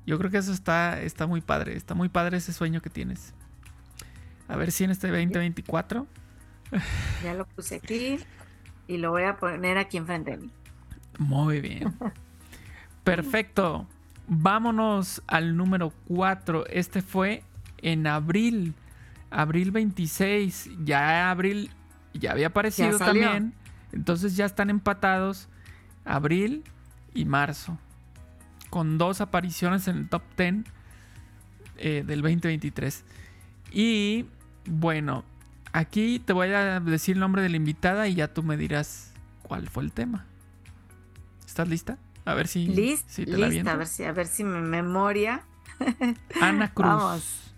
yo 0.05 0.19
creo 0.19 0.31
que 0.31 0.39
eso 0.39 0.53
está, 0.53 1.01
está 1.01 1.27
muy 1.27 1.41
padre, 1.41 1.77
está 1.77 1.95
muy 1.95 2.09
padre 2.09 2.39
ese 2.39 2.53
sueño 2.53 2.83
que 2.83 2.91
tienes. 2.91 3.33
A 4.49 4.57
ver 4.57 4.73
si 4.73 4.85
en 4.85 4.91
este 4.91 5.07
2024. 5.09 6.07
Ya 7.23 7.35
lo 7.35 7.47
puse 7.47 7.77
aquí 7.77 8.19
y 8.89 8.97
lo 8.97 9.11
voy 9.11 9.23
a 9.25 9.37
poner 9.37 9.79
aquí 9.79 9.99
enfrente 9.99 10.33
de 10.33 10.37
mí. 10.39 10.51
Muy 11.19 11.61
bien. 11.61 11.95
Perfecto. 13.05 13.87
Vámonos 14.27 15.23
al 15.27 15.57
número 15.57 15.93
4. 16.09 16.67
Este 16.67 17.03
fue 17.03 17.43
en 17.79 18.07
abril. 18.07 18.75
Abril 19.31 19.71
26. 19.71 20.71
Ya 20.85 21.31
abril 21.31 21.71
ya 22.15 22.33
había 22.33 22.49
aparecido 22.49 22.99
también. 22.99 23.55
Entonces 23.93 24.37
ya 24.37 24.47
están 24.47 24.71
empatados 24.71 25.49
abril 26.05 26.65
y 27.15 27.25
marzo. 27.25 27.79
Con 28.71 28.99
dos 28.99 29.21
apariciones 29.21 29.89
en 29.89 29.97
el 29.99 30.09
top 30.09 30.23
10 30.37 30.65
eh, 31.77 32.05
del 32.07 32.23
2023. 32.23 33.05
Y 33.73 34.27
bueno, 34.67 35.25
Aquí 35.79 36.19
te 36.19 36.33
voy 36.33 36.49
a 36.49 36.81
decir 36.81 37.15
el 37.15 37.21
nombre 37.21 37.41
de 37.41 37.51
la 37.51 37.57
invitada 37.57 38.09
y 38.09 38.17
ya 38.17 38.35
tú 38.35 38.43
me 38.43 38.57
dirás 38.57 39.13
cuál 39.45 39.69
fue 39.69 39.85
el 39.85 39.93
tema. 39.93 40.27
¿Estás 41.47 41.69
lista? 41.69 41.99
A 42.25 42.35
ver 42.35 42.49
si, 42.49 42.67
te 42.67 43.27
la 43.29 43.47
lista, 43.47 43.71
a 43.71 43.77
ver 43.77 43.87
si, 43.87 44.03
a 44.03 44.11
ver 44.11 44.27
si 44.27 44.43
me 44.43 44.61
memoria. 44.61 45.45
Ana 46.41 46.75
Cruz. 46.75 46.89
Vamos. 46.89 47.55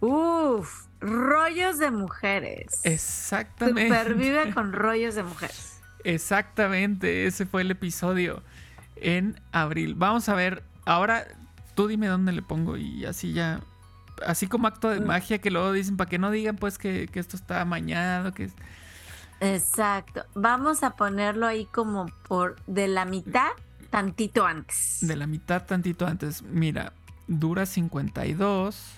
Uf, 0.00 0.86
rollos 1.00 1.78
de 1.78 1.90
mujeres. 1.90 2.80
Exactamente. 2.84 3.88
Supervive 3.88 4.50
con 4.54 4.72
rollos 4.72 5.14
de 5.14 5.22
mujeres. 5.22 5.78
Exactamente, 6.04 7.26
ese 7.26 7.44
fue 7.44 7.60
el 7.60 7.70
episodio 7.70 8.42
en 8.96 9.38
abril. 9.52 9.94
Vamos 9.94 10.30
a 10.30 10.34
ver, 10.34 10.62
ahora 10.86 11.26
tú 11.74 11.86
dime 11.86 12.06
dónde 12.06 12.32
le 12.32 12.40
pongo 12.40 12.78
y 12.78 13.04
así 13.04 13.34
ya 13.34 13.60
así 14.26 14.46
como 14.46 14.66
acto 14.66 14.90
de 14.90 15.00
mm. 15.00 15.06
magia 15.06 15.38
que 15.38 15.50
luego 15.50 15.72
dicen 15.72 15.96
para 15.96 16.08
que 16.08 16.18
no 16.18 16.30
digan 16.30 16.56
pues 16.56 16.78
que, 16.78 17.08
esto 17.12 17.36
está 17.36 17.60
amañado, 17.60 18.32
que 18.32 18.50
Exacto. 19.40 20.24
Vamos 20.34 20.82
a 20.82 20.96
ponerlo 20.96 21.46
ahí 21.46 21.66
como 21.66 22.06
por 22.28 22.56
de 22.66 22.88
la 22.88 23.06
mitad 23.06 23.48
tantito 23.88 24.44
antes. 24.44 24.98
De 25.00 25.16
la 25.16 25.26
mitad 25.26 25.64
tantito 25.64 26.06
antes. 26.06 26.42
Mira, 26.42 26.92
dura 27.26 27.64
52. 27.64 28.96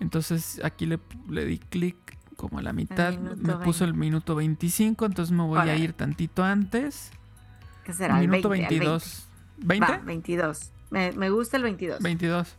Entonces 0.00 0.60
aquí 0.64 0.86
le, 0.86 0.98
di 1.44 1.58
clic 1.58 1.96
como 2.36 2.58
a 2.58 2.62
la 2.62 2.72
mitad. 2.72 3.18
Me 3.18 3.54
puso 3.56 3.84
el 3.84 3.92
minuto 3.92 4.34
25, 4.34 5.04
entonces 5.04 5.32
me 5.32 5.42
voy 5.42 5.58
a 5.58 5.76
ir 5.76 5.92
tantito 5.92 6.42
antes. 6.42 7.10
¿Qué 7.84 7.92
será? 7.92 8.16
minuto 8.16 8.48
22. 8.48 9.28
20. 9.58 9.98
22. 10.04 10.70
Me, 10.90 11.12
me 11.12 11.28
gusta 11.28 11.58
el 11.58 11.64
22. 11.64 12.00
22. 12.00 12.56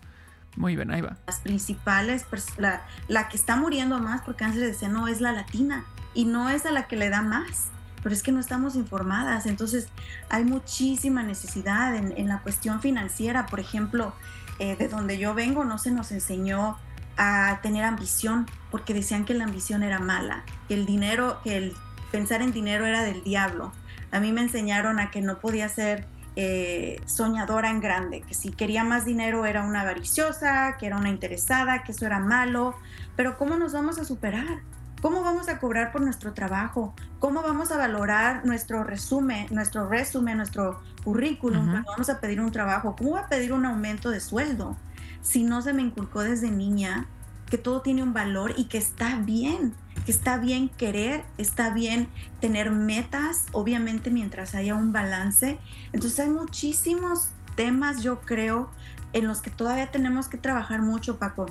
Muy 0.56 0.76
bien, 0.76 0.92
ahí 0.92 1.02
va. 1.02 1.18
Las 1.28 1.40
principales, 1.40 2.26
la, 2.58 2.84
la 3.08 3.28
que 3.28 3.38
está 3.38 3.56
muriendo 3.56 4.00
más 4.00 4.22
por 4.22 4.36
cáncer 4.36 4.62
de 4.62 4.74
seno 4.74 5.08
es 5.08 5.22
la 5.22 5.32
latina 5.32 5.86
y 6.14 6.26
no 6.26 6.50
es 6.50 6.66
a 6.66 6.72
la 6.72 6.88
que 6.88 6.96
le 6.96 7.10
da 7.10 7.22
más, 7.22 7.68
pero 8.02 8.16
es 8.16 8.24
que 8.24 8.32
no 8.32 8.40
estamos 8.40 8.76
informadas. 8.76 9.46
Entonces 9.46 9.90
hay 10.30 10.46
muchísima 10.46 11.24
necesidad 11.24 11.96
en, 11.96 12.28
la 12.28 12.40
cuestión 12.40 12.82
financiera. 12.82 13.46
Por 13.48 13.60
ejemplo, 13.60 14.14
eh, 14.60 14.76
de 14.78 14.88
donde 14.88 15.18
yo 15.18 15.34
vengo 15.34 15.66
no 15.66 15.78
se 15.78 15.92
nos 15.92 16.12
enseñó 16.12 16.78
a 17.18 17.60
tener 17.62 17.84
ambición 17.84 18.46
porque 18.72 18.94
decían 18.94 19.26
que 19.26 19.34
la 19.34 19.46
ambición 19.46 19.84
era 19.84 20.00
mala, 20.00 20.44
que 20.68 20.74
el 20.74 20.86
dinero, 20.86 21.40
que 21.44 21.58
el 21.58 21.74
pensar 22.12 22.42
en 22.42 22.52
dinero 22.52 22.86
era 22.86 23.04
del 23.04 23.24
diablo. 23.24 23.74
A 24.12 24.20
mí 24.20 24.32
me 24.32 24.42
enseñaron 24.42 25.00
a 25.00 25.12
que 25.12 25.22
no 25.22 25.40
podía 25.40 25.68
ser 25.68 26.08
eh, 26.36 27.02
soñadora 27.06 27.70
en 27.70 27.80
grande, 27.80 28.22
que 28.22 28.34
si 28.34 28.52
quería 28.52 28.84
más 28.84 29.06
dinero 29.06 29.46
era 29.46 29.64
una 29.64 29.82
avariciosa, 29.82 30.76
que 30.78 30.88
era 30.88 30.98
una 30.98 31.10
interesada, 31.10 31.84
que 31.84 31.92
eso 31.92 32.06
era 32.06 32.20
malo, 32.20 32.76
pero 33.16 33.38
¿cómo 33.38 33.56
nos 33.56 33.74
vamos 33.74 33.98
a 34.00 34.06
superar? 34.06 34.60
¿Cómo 35.02 35.22
vamos 35.24 35.50
a 35.50 35.60
cobrar 35.60 35.92
por 35.92 36.02
nuestro 36.02 36.34
trabajo? 36.34 36.96
¿Cómo 37.20 37.42
vamos 37.42 37.72
a 37.72 37.78
valorar 37.78 38.46
nuestro 38.46 38.84
resumen, 38.84 39.48
nuestro 39.52 39.88
resumen, 39.88 40.38
nuestro 40.38 40.82
currículum 41.04 41.70
cuando 41.70 41.92
vamos 41.92 42.10
a 42.10 42.20
pedir 42.20 42.42
un 42.42 42.52
trabajo? 42.52 42.96
¿Cómo 42.98 43.12
va 43.12 43.22
a 43.22 43.30
pedir 43.30 43.54
un 43.54 43.66
aumento 43.66 44.10
de 44.10 44.20
sueldo? 44.20 44.76
Si 45.22 45.44
no 45.44 45.62
se 45.62 45.74
me 45.74 45.84
inculcó 45.84 46.22
desde 46.22 46.50
niña 46.50 47.06
que 47.50 47.58
todo 47.58 47.82
tiene 47.82 48.04
un 48.04 48.14
valor 48.14 48.54
y 48.58 48.66
que 48.66 48.78
está 48.78 49.18
bien, 49.18 49.74
que 50.06 50.12
está 50.12 50.38
bien 50.38 50.70
querer, 50.70 51.26
está 51.38 51.72
bien 51.72 52.08
tener 52.40 52.72
metas, 52.72 53.46
obviamente 53.52 54.12
mientras 54.12 54.54
haya 54.54 54.76
un 54.76 54.94
balance. 54.94 55.58
Entonces 55.92 56.20
hay 56.20 56.30
muchísimos 56.30 57.30
temas, 57.56 58.04
yo 58.04 58.22
creo, 58.22 58.70
en 59.14 59.28
los 59.28 59.42
que 59.42 59.50
todavía 59.50 59.92
tenemos 59.92 60.28
que 60.28 60.38
trabajar 60.38 60.82
mucho, 60.82 61.18
Paco. 61.18 61.48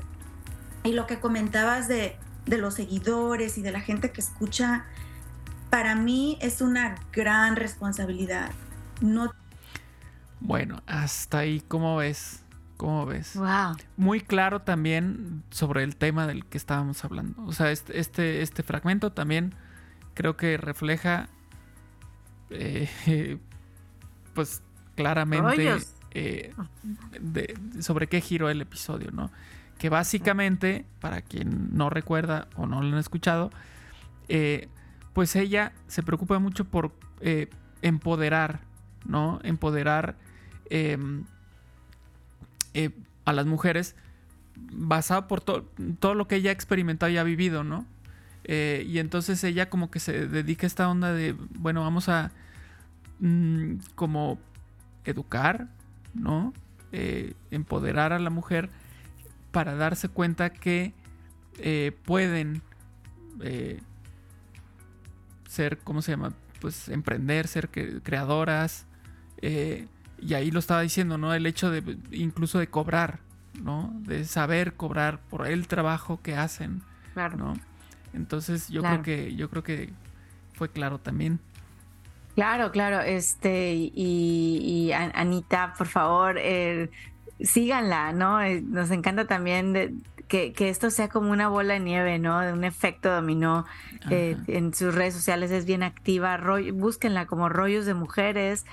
Y 0.85 0.93
lo 0.93 1.07
que 1.07 1.19
comentabas 1.19 1.89
de, 1.89 2.17
de 2.47 2.59
los 2.59 2.75
seguidores 2.75 3.59
y 3.59 3.63
de 3.63 3.73
la 3.73 3.81
gente 3.81 4.13
que 4.13 4.21
escucha, 4.21 4.85
para 5.69 5.97
mí 5.97 6.39
es 6.41 6.61
una 6.61 6.95
gran 7.13 7.57
responsabilidad. 7.57 8.53
No... 9.01 9.33
Bueno, 10.39 10.81
hasta 10.87 11.39
ahí, 11.39 11.61
¿cómo 11.67 11.97
ves? 11.97 12.44
¿Cómo 12.77 13.07
ves? 13.07 13.37
Wow. 13.37 13.77
Muy 13.97 14.21
claro 14.21 14.63
también 14.63 15.45
sobre 15.51 15.85
el 15.85 15.97
tema 15.97 16.27
del 16.27 16.45
que 16.45 16.59
estábamos 16.59 17.05
hablando. 17.05 17.45
O 17.45 17.53
sea, 17.53 17.71
este, 17.71 17.99
este, 18.01 18.43
este 18.43 18.63
fragmento 18.63 19.13
también 19.13 19.55
creo 20.15 20.37
que 20.37 20.57
refleja, 20.57 21.29
eh, 22.51 23.39
pues 24.35 24.63
claramente 24.97 25.77
eh, 26.13 26.53
sobre 27.81 28.07
qué 28.09 28.21
giró 28.21 28.49
el 28.49 28.61
episodio, 28.61 29.11
¿no? 29.13 29.31
Que 29.79 29.89
básicamente, 29.89 30.85
para 31.01 31.23
quien 31.23 31.77
no 31.77 31.91
recuerda 31.91 32.49
o 32.57 32.67
no 32.67 32.81
lo 32.81 32.89
han 32.89 32.99
escuchado, 32.99 33.51
eh, 34.29 34.69
pues 35.13 35.37
ella 35.37 35.73
se 35.87 36.03
preocupa 36.03 36.39
mucho 36.39 36.65
por 36.65 36.93
empoderar, 37.83 38.61
¿no? 39.05 39.41
Empoderar 39.43 40.17
em, 40.71 41.25
eh, 42.75 42.91
a 43.25 43.33
las 43.33 43.47
mujeres 43.47 43.95
basado 44.57 45.29
por 45.29 45.41
todo 45.41 46.15
lo 46.15 46.29
que 46.29 46.37
ella 46.37 46.51
ha 46.51 46.53
experimentado 46.53 47.11
y 47.11 47.17
ha 47.17 47.23
vivido, 47.23 47.65
¿no? 47.65 47.87
Eh, 48.45 48.85
y 48.87 48.99
entonces 48.99 49.43
ella 49.45 49.71
como 49.71 49.91
que 49.91 50.01
se 50.01 50.29
dedica 50.29 50.67
a 50.67 50.69
esta 50.69 50.89
onda 50.89 51.13
de, 51.13 51.33
bueno, 51.33 51.81
vamos 51.81 52.09
a 52.09 52.33
mm, 53.21 53.77
como 53.95 54.39
educar, 55.05 55.69
¿no? 56.15 56.53
Eh, 56.93 57.35
empoderar 57.51 58.13
a 58.13 58.19
la 58.19 58.31
mujer 58.31 58.69
para 59.51 59.75
darse 59.75 60.09
cuenta 60.09 60.51
que 60.51 60.93
pueden 62.05 62.63
ser, 65.49 65.79
¿cómo 65.79 66.03
se 66.03 66.13
llama? 66.13 66.33
Pues 66.61 66.89
emprender, 66.89 67.47
ser 67.47 67.69
creadoras. 67.71 68.87
Y 70.27 70.35
ahí 70.35 70.51
lo 70.51 70.59
estaba 70.59 70.81
diciendo, 70.81 71.19
¿no? 71.19 71.35
El 71.35 71.47
hecho 71.47 71.71
de 71.71 71.99
incluso 72.11 72.59
de 72.59 72.69
cobrar, 72.69 73.19
¿no? 73.63 73.93
De 74.01 74.25
saber 74.25 74.75
cobrar 74.75 75.21
por 75.29 75.47
el 75.47 75.69
trabajo 75.69 76.21
que 76.23 76.37
hacen, 76.37 76.83
claro. 77.13 77.37
¿no? 77.37 77.55
Entonces 78.15 78.69
yo 78.69 78.83
creo 78.83 79.03
que 79.03 79.35
yo 79.35 79.51
creo 79.51 79.63
que 79.63 79.91
fue 80.55 80.71
claro 80.71 80.99
también. 80.99 81.41
Claro, 82.35 82.73
claro, 82.73 83.01
este 83.01 83.75
y, 83.75 84.91
Anita, 84.93 85.75
por 85.77 85.87
favor, 85.87 86.37
eh, 86.39 86.91
síganla, 87.41 88.13
¿no? 88.13 88.43
Eh, 88.43 88.61
nos 88.61 88.91
encanta 88.91 89.27
también 89.27 90.03
que, 90.29 90.53
esto 90.59 90.91
sea 90.91 91.09
como 91.09 91.31
una 91.31 91.49
bola 91.49 91.75
de 91.75 91.81
nieve, 91.81 92.19
¿no? 92.19 92.41
De 92.41 92.53
un 92.53 92.65
efecto 92.65 93.13
dominó. 93.13 93.67
Eh, 94.11 94.37
en 94.49 94.75
sus 94.75 94.95
redes 94.95 95.15
sociales 95.15 95.51
es 95.51 95.65
bien 95.65 95.83
activa, 95.83 96.39
búsquenla 96.73 97.27
como 97.27 97.49
rollos 97.49 97.87
de 97.87 97.95
mujeres. 97.95 98.65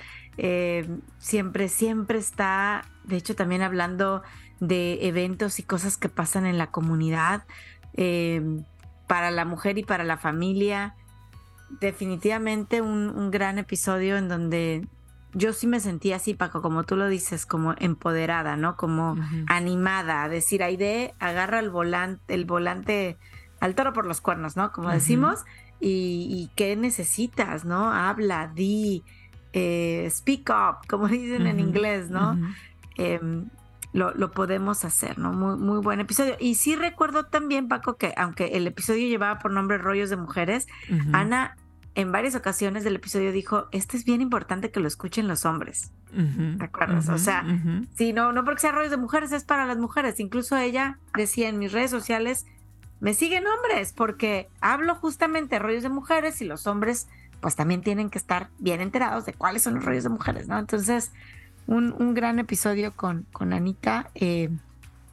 Siempre, 1.18 1.68
siempre 1.68 2.18
está, 2.18 2.84
de 3.04 3.16
hecho, 3.16 3.34
también 3.34 3.62
hablando 3.62 4.22
de 4.60 5.08
eventos 5.08 5.58
y 5.58 5.64
cosas 5.64 5.96
que 5.96 6.08
pasan 6.08 6.46
en 6.46 6.56
la 6.56 6.70
comunidad 6.70 7.44
em, 7.94 8.64
para 9.08 9.30
la 9.30 9.44
mujer 9.44 9.76
y 9.76 9.82
para 9.82 10.04
la 10.04 10.16
familia. 10.16 10.94
Definitivamente 11.80 12.80
un, 12.80 13.30
gran 13.30 13.58
episodio 13.58 14.16
en 14.16 14.28
donde 14.28 14.86
yo 15.34 15.52
sí 15.52 15.66
me 15.66 15.80
sentí 15.80 16.12
así, 16.12 16.34
Paco, 16.34 16.62
como 16.62 16.84
tú 16.84 16.94
lo 16.94 17.08
dices, 17.08 17.44
como 17.44 17.74
empoderada, 17.78 18.56
¿no? 18.56 18.76
Como 18.76 19.16
animada, 19.48 20.22
a 20.22 20.28
decir, 20.28 20.62
Aide, 20.62 21.14
agarra 21.18 21.58
el 21.58 21.70
volante, 21.70 22.34
el 22.34 22.44
volante 22.44 23.18
al 23.60 23.74
toro 23.74 23.92
por 23.92 24.06
los 24.06 24.20
cuernos, 24.20 24.56
¿no? 24.56 24.70
Como 24.70 24.90
decimos, 24.90 25.44
y, 25.80 26.50
qué 26.54 26.76
necesitas, 26.76 27.64
¿no? 27.64 27.92
Habla, 27.92 28.52
di, 28.54 29.02
eh, 29.52 30.08
speak 30.10 30.50
up, 30.50 30.86
como 30.88 31.08
dicen 31.08 31.46
en 31.46 31.60
inglés, 31.60 32.10
¿no? 32.10 32.38
lo, 33.92 34.30
podemos 34.32 34.84
hacer, 34.84 35.18
¿no? 35.18 35.32
Muy, 35.32 35.56
muy 35.56 35.80
buen 35.80 36.00
episodio. 36.00 36.36
Y 36.40 36.54
sí 36.54 36.76
recuerdo 36.76 37.24
también, 37.24 37.68
Paco, 37.68 37.96
que 37.96 38.14
aunque 38.16 38.46
el 38.56 38.66
episodio 38.66 39.06
llevaba 39.06 39.38
por 39.38 39.50
nombre 39.50 39.78
Rollos 39.78 40.10
de 40.10 40.16
Mujeres, 40.16 40.66
Ana 41.12 41.56
en 41.94 42.10
varias 42.10 42.34
ocasiones 42.34 42.84
del 42.84 42.96
episodio 42.96 43.32
dijo, 43.32 43.68
este 43.70 43.96
es 43.96 44.04
bien 44.04 44.22
importante 44.22 44.70
que 44.70 44.80
lo 44.80 44.88
escuchen 44.88 45.28
los 45.28 45.44
hombres. 45.44 45.92
¿Te 46.58 46.64
acuerdas? 46.64 47.08
o 47.08 47.18
sea, 47.18 47.44
sí, 47.94 48.12
no, 48.12 48.32
no 48.32 48.44
porque 48.44 48.60
sea 48.60 48.72
rollos 48.72 48.90
de 48.90 48.96
mujeres, 48.96 49.32
es 49.32 49.44
para 49.44 49.66
las 49.66 49.78
mujeres. 49.78 50.20
Incluso 50.20 50.56
ella 50.56 50.98
decía 51.14 51.48
en 51.48 51.58
mis 51.58 51.72
redes 51.72 51.90
sociales, 51.90 52.46
me 53.00 53.14
siguen 53.14 53.44
hombres, 53.46 53.92
porque 53.92 54.48
hablo 54.60 54.94
justamente 54.94 55.56
de 55.56 55.58
rollos 55.58 55.82
de 55.82 55.88
mujeres 55.88 56.40
y 56.40 56.44
los 56.44 56.66
hombres 56.66 57.08
pues 57.42 57.56
también 57.56 57.82
tienen 57.82 58.08
que 58.08 58.18
estar 58.18 58.48
bien 58.58 58.80
enterados 58.80 59.26
de 59.26 59.34
cuáles 59.34 59.62
son 59.62 59.74
los 59.74 59.84
rollos 59.84 60.04
de 60.04 60.10
mujeres, 60.10 60.46
¿no? 60.46 60.58
Entonces, 60.58 61.10
un, 61.66 62.14
gran 62.14 62.38
episodio 62.38 62.94
con, 62.94 63.26
con 63.32 63.52
Anita. 63.52 64.10
Eh, 64.14 64.48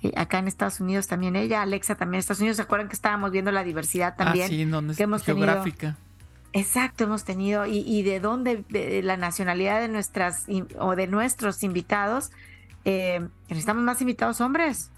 eh, 0.04 0.12
acá 0.16 0.38
en 0.38 0.48
Estados 0.48 0.80
Unidos 0.80 1.08
también 1.08 1.36
ella, 1.36 1.64
Alexa 1.64 1.96
también 1.96 2.16
en 2.16 2.20
Estados 2.20 2.40
Unidos. 2.40 2.58
¿Se 2.58 2.64
acuerdan 2.64 2.88
que 2.88 2.96
estábamos 2.96 3.32
viendo 3.32 3.52
la 3.52 3.64
diversidad 3.64 4.14
ah, 4.14 4.24
también? 4.26 4.48
sí, 4.48 4.64
donde 4.64 4.96
que 4.96 5.04
hemos 5.04 5.24
geográfica. 5.24 5.98
exacto, 6.54 7.04
hemos 7.04 7.24
tenido. 7.26 7.66
Y, 7.66 8.04
de 8.04 8.20
dónde 8.20 8.64
de 8.70 9.02
la 9.02 9.18
nacionalidad 9.18 9.82
de 9.82 9.88
nuestras 9.88 10.46
o 10.78 10.96
de 10.96 11.08
nuestros 11.08 11.64
invitados. 11.64 12.30
Eh, 12.86 13.28
necesitamos 13.50 13.84
más 13.84 14.00
invitados 14.02 14.40
hombres. 14.40 14.92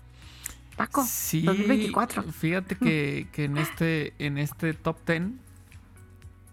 Paco, 0.75 1.05
sí, 1.07 1.43
2024. 1.43 2.23
Fíjate 2.23 2.75
que, 2.75 3.27
que, 3.31 3.45
en 3.45 3.57
este 3.57 4.13
en 4.19 4.37
este 4.37 4.73
top 4.73 4.97
10 5.07 5.31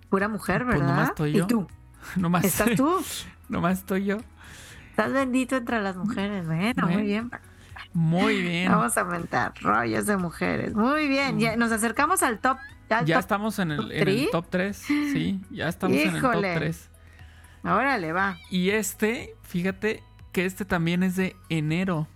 pura 0.09 0.29
mujer, 0.29 0.65
pues 0.65 0.79
¿verdad? 0.79 0.89
nomás 0.89 1.09
estoy 1.11 1.33
yo. 1.33 1.45
¿Y 1.45 1.47
tú? 1.47 1.69
nomás, 2.17 2.45
¿Estás 2.45 2.71
tú? 2.77 3.03
nomás 3.49 3.79
estoy 3.79 4.05
yo. 4.05 4.19
Estás 4.91 5.13
bendito 5.13 5.57
entre 5.57 5.81
las 5.81 5.97
mujeres. 5.97 6.47
Bueno, 6.47 6.87
muy 6.89 7.03
bien. 7.03 7.31
Muy 7.93 8.43
bien. 8.43 8.71
Vamos 8.71 8.97
a 8.97 9.03
aumentar 9.03 9.53
rollos 9.61 10.07
de 10.07 10.17
mujeres. 10.17 10.75
Muy 10.75 11.09
bien. 11.09 11.39
Ya 11.39 11.57
nos 11.57 11.71
acercamos 11.73 12.23
al 12.23 12.41
top. 12.41 12.59
Ya, 13.05 13.19
estamos 13.19 13.59
en 13.59 13.73
el, 13.73 14.29
top 14.33 14.47
3. 14.49 14.77
Sí, 14.77 15.41
ya 15.51 15.69
estamos 15.69 15.97
en 15.97 16.17
el 16.17 16.23
top 16.23 16.41
3. 16.41 16.91
Órale, 17.65 18.13
va. 18.13 18.39
Y 18.51 18.71
este, 18.71 19.35
fíjate 19.43 20.03
que 20.33 20.47
este 20.47 20.65
también 20.65 21.03
es 21.03 21.17
de 21.17 21.37
enero. 21.49 22.07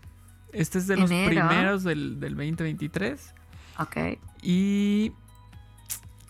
Este 0.52 0.78
es 0.78 0.86
de 0.86 0.96
los 0.96 1.10
primeros 1.10 1.84
del, 1.84 2.20
del 2.20 2.34
2023. 2.34 3.34
Ok. 3.78 3.96
Y. 4.42 5.12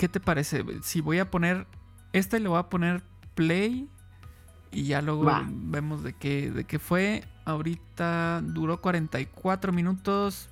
¿Qué 0.03 0.09
te 0.09 0.19
parece? 0.19 0.65
Si 0.83 1.01
voy 1.01 1.21
a 1.21 1.31
poner. 1.31 1.65
Este 2.13 2.41
le 2.41 2.49
voy 2.49 2.59
a 2.59 2.65
poner 2.65 3.05
play 3.37 3.89
y 4.73 4.87
ya 4.87 5.01
luego 5.01 5.31
vemos 5.49 6.03
de 6.03 6.13
qué, 6.13 6.51
de 6.51 6.65
qué 6.65 6.81
fue. 6.81 7.23
Ahorita 7.45 8.41
duró 8.43 8.81
44 8.81 9.73
minutos. 9.73 10.49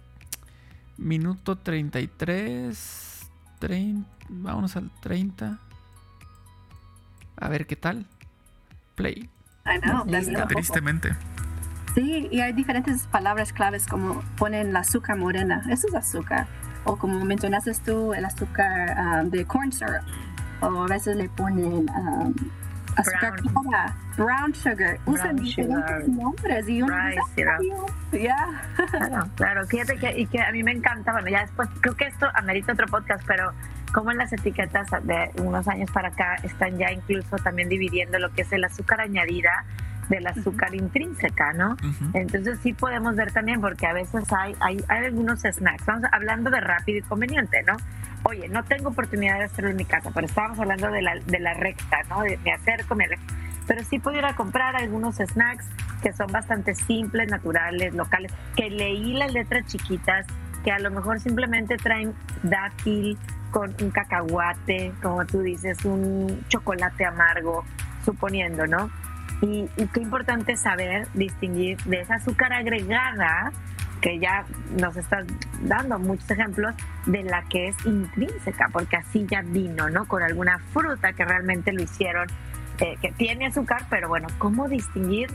Minuto 0.98 1.58
33. 1.58 3.28
30, 3.58 4.08
vámonos 4.28 4.76
al 4.76 4.88
30. 5.00 5.58
A 7.34 7.48
ver 7.48 7.66
qué 7.66 7.74
tal. 7.74 8.06
Play. 8.94 9.28
Tristemente. 10.46 11.16
Sí, 11.96 12.28
y 12.30 12.38
hay 12.38 12.52
diferentes 12.52 13.08
palabras 13.08 13.52
claves 13.52 13.88
como 13.88 14.22
ponen 14.36 14.72
la 14.72 14.78
azúcar 14.78 15.18
morena. 15.18 15.64
Eso 15.68 15.88
es 15.88 15.94
azúcar. 15.96 16.46
O 16.84 16.96
como 16.96 17.24
mencionaste 17.24 17.72
tú, 17.84 18.14
el 18.14 18.24
azúcar 18.24 18.94
ah, 18.96 19.22
de 19.24 19.44
corn 19.44 19.72
syrup. 19.72 20.02
O 20.60 20.84
a 20.84 20.86
veces 20.86 21.16
le 21.16 21.28
ponen 21.28 21.88
um, 21.90 22.34
azúcar 22.96 23.40
brown. 23.42 23.94
brown 24.16 24.54
sugar. 24.54 24.98
Usan 25.06 25.36
diferentes 25.36 26.08
nombres 26.08 26.68
y 26.68 26.82
uno 26.82 26.94
ya. 28.12 28.62
Claro, 28.90 29.30
claro, 29.36 29.66
fíjate 29.66 29.96
que, 29.96 30.20
y 30.20 30.26
que 30.26 30.40
a 30.40 30.52
mí 30.52 30.62
me 30.62 30.72
encanta, 30.72 31.12
bueno, 31.12 31.28
ya 31.28 31.42
después, 31.42 31.68
creo 31.80 31.96
que 31.96 32.06
esto 32.06 32.26
amerita 32.34 32.72
otro 32.72 32.86
podcast, 32.86 33.22
pero 33.26 33.52
como 33.92 34.10
en 34.10 34.18
las 34.18 34.32
etiquetas 34.32 34.88
de 35.02 35.30
unos 35.42 35.66
años 35.68 35.90
para 35.90 36.08
acá 36.08 36.36
están 36.42 36.78
ya 36.78 36.92
incluso 36.92 37.36
también 37.36 37.68
dividiendo 37.68 38.18
lo 38.18 38.30
que 38.30 38.42
es 38.42 38.52
el 38.52 38.64
azúcar 38.64 39.00
añadida 39.00 39.64
del 40.10 40.26
azúcar 40.26 40.74
intrínseca, 40.74 41.54
¿no? 41.54 41.76
Entonces 42.12 42.58
sí 42.62 42.74
podemos 42.74 43.16
ver 43.16 43.32
también, 43.32 43.60
porque 43.62 43.86
a 43.86 43.94
veces 43.94 44.24
hay, 44.32 44.54
hay, 44.60 44.84
hay 44.88 45.06
algunos 45.06 45.40
snacks, 45.40 45.80
estamos 45.80 46.02
hablando 46.12 46.50
de 46.50 46.60
rápido 46.60 46.98
y 46.98 47.02
conveniente, 47.02 47.62
¿no? 47.62 47.76
oye, 48.24 48.48
no 48.48 48.62
tengo 48.64 48.90
oportunidad 48.90 49.38
de 49.38 49.44
hacerlo 49.44 49.70
en 49.70 49.76
mi 49.76 49.84
casa, 49.84 50.10
pero 50.14 50.26
estábamos 50.26 50.58
hablando 50.58 50.90
de 50.90 51.02
la, 51.02 51.14
de 51.18 51.40
la 51.40 51.54
recta, 51.54 52.02
¿no? 52.08 52.22
De, 52.22 52.38
me 52.44 52.52
acerco, 52.52 52.94
me 52.94 53.06
Pero 53.66 53.84
sí 53.84 53.98
pudiera 53.98 54.34
comprar 54.34 54.76
algunos 54.76 55.16
snacks 55.16 55.66
que 56.02 56.12
son 56.12 56.28
bastante 56.28 56.74
simples, 56.74 57.30
naturales, 57.30 57.94
locales, 57.94 58.32
que 58.56 58.70
leí 58.70 59.14
las 59.14 59.32
letras 59.32 59.66
chiquitas, 59.66 60.26
que 60.64 60.70
a 60.70 60.78
lo 60.78 60.90
mejor 60.90 61.20
simplemente 61.20 61.76
traen 61.76 62.14
dátil 62.42 63.18
con 63.50 63.74
un 63.80 63.90
cacahuate, 63.90 64.92
como 65.02 65.24
tú 65.26 65.40
dices, 65.40 65.84
un 65.84 66.44
chocolate 66.48 67.04
amargo, 67.04 67.64
suponiendo, 68.04 68.66
¿no? 68.66 68.90
Y, 69.42 69.68
qué 69.92 70.00
importante 70.00 70.56
saber 70.56 71.08
distinguir 71.14 71.78
de 71.84 72.00
esa 72.00 72.16
azúcar 72.16 72.52
agregada 72.52 73.52
que 74.00 74.18
ya 74.18 74.44
nos 74.78 74.96
estás 74.96 75.26
dando 75.62 75.98
muchos 75.98 76.30
ejemplos 76.30 76.74
de 77.06 77.22
la 77.22 77.42
que 77.44 77.68
es 77.68 77.76
intrínseca, 77.84 78.68
porque 78.72 78.96
así 78.96 79.26
ya 79.30 79.42
vino, 79.42 79.90
¿no? 79.90 80.06
Con 80.06 80.22
alguna 80.22 80.58
fruta 80.72 81.12
que 81.12 81.24
realmente 81.24 81.72
lo 81.72 81.82
hicieron, 81.82 82.26
eh, 82.78 82.96
que 83.00 83.12
tiene 83.12 83.46
azúcar, 83.46 83.84
pero 83.90 84.08
bueno, 84.08 84.28
¿cómo 84.38 84.68
distinguir? 84.68 85.30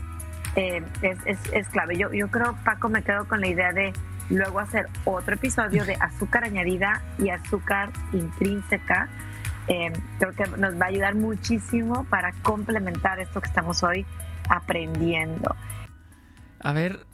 Eh, 0.56 0.82
es, 1.02 1.18
es, 1.52 1.68
clave. 1.68 1.96
Yo, 1.96 2.12
yo 2.12 2.28
creo, 2.28 2.56
Paco, 2.64 2.88
me 2.88 3.02
quedo 3.02 3.28
con 3.28 3.40
la 3.40 3.46
idea 3.46 3.72
de 3.72 3.92
luego 4.30 4.58
hacer 4.58 4.86
otro 5.04 5.34
episodio 5.34 5.84
de 5.84 5.96
azúcar 6.00 6.44
añadida 6.44 7.02
y 7.18 7.28
azúcar 7.28 7.90
intrínseca. 8.12 9.08
Eh, 9.68 9.92
creo 10.18 10.32
que 10.32 10.46
nos 10.58 10.80
va 10.80 10.86
a 10.86 10.88
ayudar 10.88 11.14
muchísimo 11.14 12.04
para 12.04 12.32
complementar 12.42 13.18
esto 13.20 13.40
que 13.40 13.48
estamos 13.48 13.82
hoy 13.82 14.06
aprendiendo. 14.48 15.54
A 16.60 16.72
ver, 16.72 17.04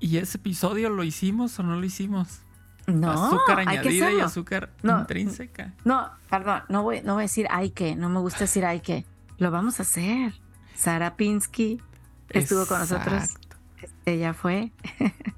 ¿Y 0.00 0.18
ese 0.18 0.38
episodio 0.38 0.90
lo 0.90 1.02
hicimos 1.04 1.58
o 1.58 1.62
no 1.62 1.76
lo 1.76 1.84
hicimos? 1.84 2.42
No, 2.86 3.10
azúcar 3.10 3.60
añadida 3.60 4.12
y 4.12 4.20
azúcar 4.20 4.70
intrínseca. 4.82 5.74
No, 5.84 6.10
perdón, 6.30 6.62
no 6.68 6.82
voy, 6.82 7.02
no 7.02 7.14
voy 7.14 7.22
a 7.22 7.24
decir 7.24 7.46
hay 7.50 7.70
que, 7.70 7.96
no 7.96 8.08
me 8.08 8.20
gusta 8.20 8.40
decir 8.40 8.64
hay 8.64 8.80
que. 8.80 9.04
Lo 9.36 9.50
vamos 9.50 9.78
a 9.78 9.82
hacer. 9.82 10.34
Sara 10.74 11.16
Pinsky 11.16 11.82
estuvo 12.30 12.66
con 12.66 12.78
nosotros. 12.78 13.34
Ella 14.06 14.32
fue. 14.32 14.72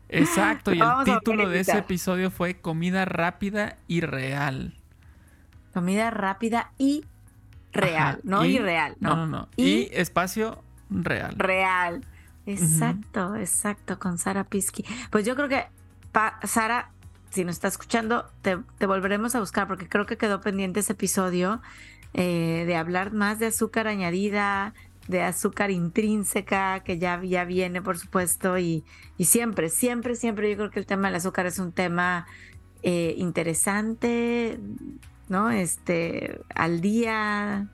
Exacto, 0.08 0.72
y 0.72 0.80
el 0.80 1.04
título 1.04 1.48
de 1.48 1.60
ese 1.60 1.78
episodio 1.78 2.30
fue 2.30 2.60
Comida 2.60 3.04
rápida 3.04 3.78
y 3.88 4.00
real. 4.00 4.79
Comida 5.72 6.10
rápida 6.10 6.72
y 6.78 7.04
real, 7.72 8.20
no 8.24 8.44
irreal. 8.44 8.96
No, 9.00 9.16
no, 9.16 9.26
no. 9.26 9.48
Y, 9.56 9.88
espacio 9.92 10.62
real. 10.90 11.34
Real. 11.36 12.04
Exacto, 12.46 13.36
exacto, 13.36 13.98
con 13.98 14.18
Sara 14.18 14.44
Pisky. 14.44 14.84
Pues 15.10 15.24
yo 15.24 15.36
creo 15.36 15.48
que, 15.48 15.66
Sara, 16.44 16.90
si 17.30 17.44
nos 17.44 17.56
está 17.56 17.68
escuchando, 17.68 18.28
te, 18.42 18.56
volveremos 18.86 19.34
a 19.34 19.40
buscar 19.40 19.68
porque 19.68 19.88
creo 19.88 20.06
que 20.06 20.16
quedó 20.16 20.40
pendiente 20.40 20.80
ese 20.80 20.94
episodio 20.94 21.60
eh, 22.14 22.64
de 22.66 22.76
hablar 22.76 23.12
más 23.12 23.38
de 23.38 23.46
azúcar 23.46 23.86
añadida, 23.86 24.74
de 25.06 25.22
azúcar 25.22 25.70
intrínseca, 25.70 26.80
que 26.80 26.98
ya, 26.98 27.22
ya 27.22 27.44
viene, 27.44 27.82
por 27.82 27.98
supuesto, 27.98 28.58
y, 28.58 28.84
y 29.16 29.26
siempre, 29.26 29.68
siempre, 29.68 30.16
siempre 30.16 30.50
yo 30.50 30.56
creo 30.56 30.70
que 30.70 30.80
el 30.80 30.86
tema 30.86 31.08
del 31.08 31.16
azúcar 31.16 31.46
es 31.46 31.58
un 31.58 31.72
tema 31.72 32.26
eh, 32.82 33.14
interesante, 33.18 34.58
¿no? 35.30 35.50
Este, 35.50 36.40
al 36.54 36.82
día, 36.82 37.68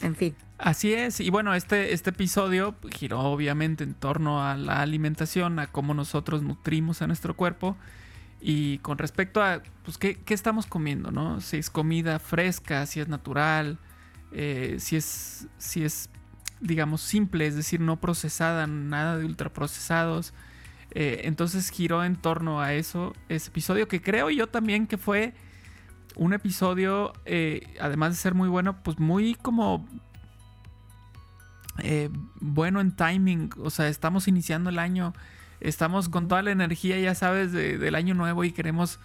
en 0.00 0.14
fin. 0.14 0.36
Así 0.58 0.92
es, 0.92 1.18
y 1.18 1.30
bueno, 1.30 1.54
este, 1.54 1.92
este 1.92 2.10
episodio 2.10 2.76
giró 2.90 3.18
obviamente 3.18 3.82
en 3.82 3.94
torno 3.94 4.44
a 4.44 4.56
la 4.56 4.80
alimentación, 4.80 5.58
a 5.58 5.66
cómo 5.66 5.94
nosotros 5.94 6.42
nutrimos 6.42 7.02
a 7.02 7.08
nuestro 7.08 7.34
cuerpo 7.34 7.76
y 8.40 8.78
con 8.78 8.98
respecto 8.98 9.42
a, 9.42 9.62
pues, 9.84 9.98
qué, 9.98 10.20
estamos 10.28 10.66
comiendo, 10.66 11.10
¿no? 11.10 11.40
Si 11.40 11.56
es 11.56 11.70
comida 11.70 12.18
fresca, 12.20 12.86
si 12.86 13.00
es 13.00 13.08
natural, 13.08 13.78
eh, 14.30 14.76
si, 14.78 14.96
es, 14.96 15.48
si 15.58 15.82
es, 15.82 16.10
digamos, 16.60 17.00
simple, 17.00 17.46
es 17.46 17.56
decir, 17.56 17.80
no 17.80 18.00
procesada, 18.00 18.66
nada 18.66 19.16
de 19.16 19.24
ultraprocesados. 19.24 20.34
Eh, 20.90 21.22
entonces 21.24 21.70
giró 21.70 22.04
en 22.04 22.16
torno 22.16 22.60
a 22.60 22.74
eso, 22.74 23.14
ese 23.28 23.48
episodio 23.48 23.88
que 23.88 24.02
creo 24.02 24.28
yo 24.28 24.46
también 24.48 24.86
que 24.86 24.98
fue 24.98 25.32
un 26.16 26.32
episodio, 26.32 27.12
eh, 27.24 27.74
además 27.80 28.10
de 28.10 28.16
ser 28.16 28.34
muy 28.34 28.48
bueno, 28.48 28.82
pues 28.82 28.98
muy 28.98 29.34
como 29.34 29.86
eh, 31.78 32.10
bueno 32.40 32.80
en 32.80 32.94
timing. 32.94 33.50
O 33.62 33.70
sea, 33.70 33.88
estamos 33.88 34.28
iniciando 34.28 34.70
el 34.70 34.78
año, 34.78 35.14
estamos 35.60 36.08
con 36.08 36.28
toda 36.28 36.42
la 36.42 36.50
energía, 36.50 36.98
ya 36.98 37.14
sabes, 37.14 37.52
del 37.52 37.94
año 37.94 38.14
nuevo 38.14 38.44
y 38.44 38.52
queremos 38.52 38.98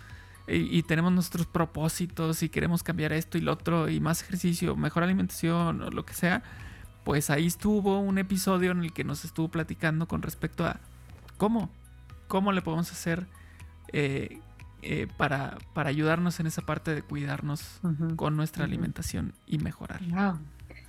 y, 0.47 0.81
tenemos 0.83 1.11
nuestros 1.11 1.45
propósitos 1.45 2.41
y 2.41 2.47
queremos 2.47 2.81
cambiar 2.81 3.11
esto 3.11 3.37
y 3.37 3.41
lo 3.41 3.51
otro 3.51 3.89
y 3.89 3.99
más 3.99 4.23
ejercicio, 4.23 4.77
mejor 4.77 5.03
alimentación 5.03 5.81
o 5.81 5.91
lo 5.91 6.05
que 6.05 6.13
sea. 6.13 6.41
Pues 7.03 7.29
ahí 7.29 7.47
estuvo 7.47 7.99
un 7.99 8.17
episodio 8.17 8.71
en 8.71 8.83
el 8.83 8.93
que 8.93 9.03
nos 9.03 9.25
estuvo 9.25 9.49
platicando 9.49 10.07
con 10.07 10.21
respecto 10.21 10.65
a 10.65 10.79
cómo, 11.37 11.69
cómo 12.29 12.53
le 12.53 12.61
podemos 12.61 12.89
hacer 12.91 13.27
eh, 13.91 14.39
eh, 14.89 15.05
para, 15.17 15.57
para 15.73 15.89
ayudarnos 15.89 16.39
en 16.39 16.47
esa 16.47 16.61
parte 16.61 16.95
de 16.95 17.01
cuidarnos 17.01 17.81
con 18.15 18.37
nuestra 18.37 18.63
alimentación 18.63 19.33
y 19.45 19.57
mejorar. 19.57 19.99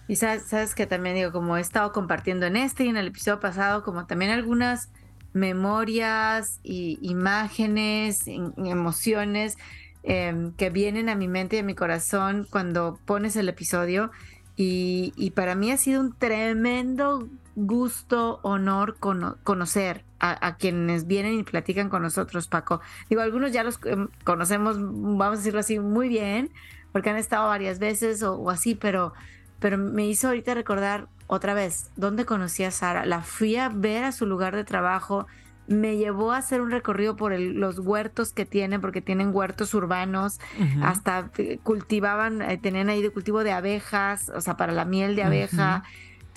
Y 0.07 0.15
sabes, 0.15 0.77
que 0.77 0.87
también 0.87 1.17
digo, 1.17 1.33
como 1.33 1.57
he 1.57 1.61
estado 1.61 1.91
compartiendo 1.91 2.47
en 2.47 2.55
este 2.55 2.85
y 2.85 2.91
en 2.91 2.97
el 2.97 3.09
episodio 3.09 3.41
pasado, 3.41 3.83
como 3.83 4.07
también 4.07 4.31
algunas 4.31 4.89
memorias 5.33 6.61
y 6.63 7.01
imágenes, 7.03 8.21
emociones 8.29 9.59
em, 10.05 10.53
que 10.53 10.71
vienen 10.71 11.09
a 11.09 11.17
mi 11.17 11.27
mente 11.27 11.57
y 11.57 11.59
a 11.59 11.65
mi 11.65 11.75
corazón 11.75 12.47
cuando 12.49 13.01
pones 13.05 13.35
el 13.35 13.49
episodio. 13.49 14.13
Y, 14.55 15.33
para 15.35 15.57
mí 15.57 15.73
ha 15.73 15.77
sido 15.77 16.01
un 16.01 16.17
tremendo 16.17 17.29
gusto, 17.67 18.41
honor 18.43 18.97
conocer 18.99 20.05
a, 20.21 20.57
quienes 20.57 21.07
vienen 21.07 21.39
y 21.39 21.43
platican 21.45 21.89
con 21.89 22.03
nosotros, 22.03 22.49
Paco. 22.49 22.81
Digo, 23.09 23.23
algunos 23.23 23.53
ya 23.53 23.63
los 23.63 23.79
em, 23.85 24.09
conocemos, 24.25 24.77
vamos 24.79 25.35
a 25.35 25.37
decirlo 25.37 25.61
así, 25.61 25.79
muy 25.79 26.09
bien, 26.09 26.51
porque 26.93 27.11
han 27.11 27.17
estado 27.17 27.49
varias 27.49 27.79
veces 27.79 28.23
o 28.23 28.51
así, 28.51 28.75
pero 28.75 29.13
pero 29.61 29.79
me 29.79 30.07
hizo 30.07 30.29
ahorita 30.29 30.55
recordar 30.55 31.09
otra 31.27 31.55
vez 31.55 31.91
dónde 31.97 32.25
conocí 32.25 32.65
a 32.65 32.71
Sara. 32.71 33.05
La 33.05 33.23
fui 33.23 33.57
a 33.57 33.69
ver 33.69 34.05
a 34.05 34.13
su 34.13 34.27
lugar 34.27 34.55
de 34.55 34.65
trabajo, 34.65 35.27
me 35.67 35.97
llevó 35.97 36.33
a 36.33 36.39
hacer 36.39 36.61
un 36.61 36.71
recorrido 36.71 37.17
por 37.17 37.39
los 37.39 37.79
huertos 37.79 38.33
que 38.33 38.47
tienen, 38.47 38.81
porque 38.81 39.03
tienen 39.03 39.35
huertos 39.35 39.75
urbanos, 39.75 40.41
hasta 40.83 41.31
eh, 41.37 41.59
cultivaban, 41.63 42.41
eh, 42.41 42.57
tenían 42.57 42.89
ahí 42.89 43.03
de 43.03 43.11
cultivo 43.11 43.45
de 43.45 43.53
abejas, 43.53 44.31
o 44.35 44.41
sea, 44.41 44.57
para 44.57 44.73
la 44.73 44.87
miel 44.87 45.15
de 45.15 45.25
abeja. 45.25 45.85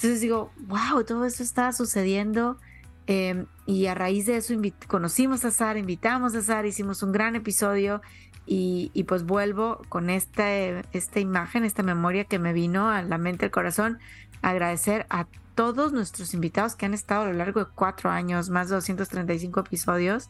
Entonces 0.01 0.21
digo, 0.21 0.51
wow, 0.61 1.03
todo 1.03 1.25
eso 1.25 1.43
estaba 1.43 1.71
sucediendo. 1.73 2.57
Em, 3.05 3.45
y 3.67 3.85
a 3.85 3.93
raíz 3.93 4.25
de 4.25 4.37
eso 4.37 4.53
conocimos 4.87 5.45
a 5.45 5.51
Sara, 5.51 5.77
invitamos 5.77 6.33
a 6.33 6.41
Sara, 6.41 6.67
hicimos 6.67 7.03
un 7.03 7.11
gran 7.11 7.35
episodio 7.35 8.01
y, 8.47 9.05
pues 9.07 9.23
vuelvo 9.23 9.81
con 9.89 10.09
esta, 10.09 10.49
esta 10.51 11.19
imagen, 11.19 11.63
esta 11.63 11.83
memoria 11.83 12.25
que 12.25 12.39
me 12.39 12.51
vino 12.51 12.89
a 12.89 13.03
la 13.03 13.17
mente, 13.17 13.45
al 13.45 13.51
corazón, 13.51 13.99
agradecer 14.41 15.05
a 15.09 15.27
todos 15.53 15.93
nuestros 15.93 16.33
invitados 16.33 16.75
que 16.75 16.87
han 16.87 16.95
estado 16.95 17.21
a 17.21 17.25
lo 17.25 17.33
largo 17.33 17.59
de 17.59 17.71
cuatro 17.73 18.09
años, 18.09 18.49
más 18.49 18.69
de 18.69 18.75
235 18.75 19.59
episodios, 19.59 20.29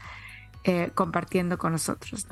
eh, 0.66 0.92
compartiendo 0.94 1.58
con 1.58 1.72
nosotros. 1.72 2.28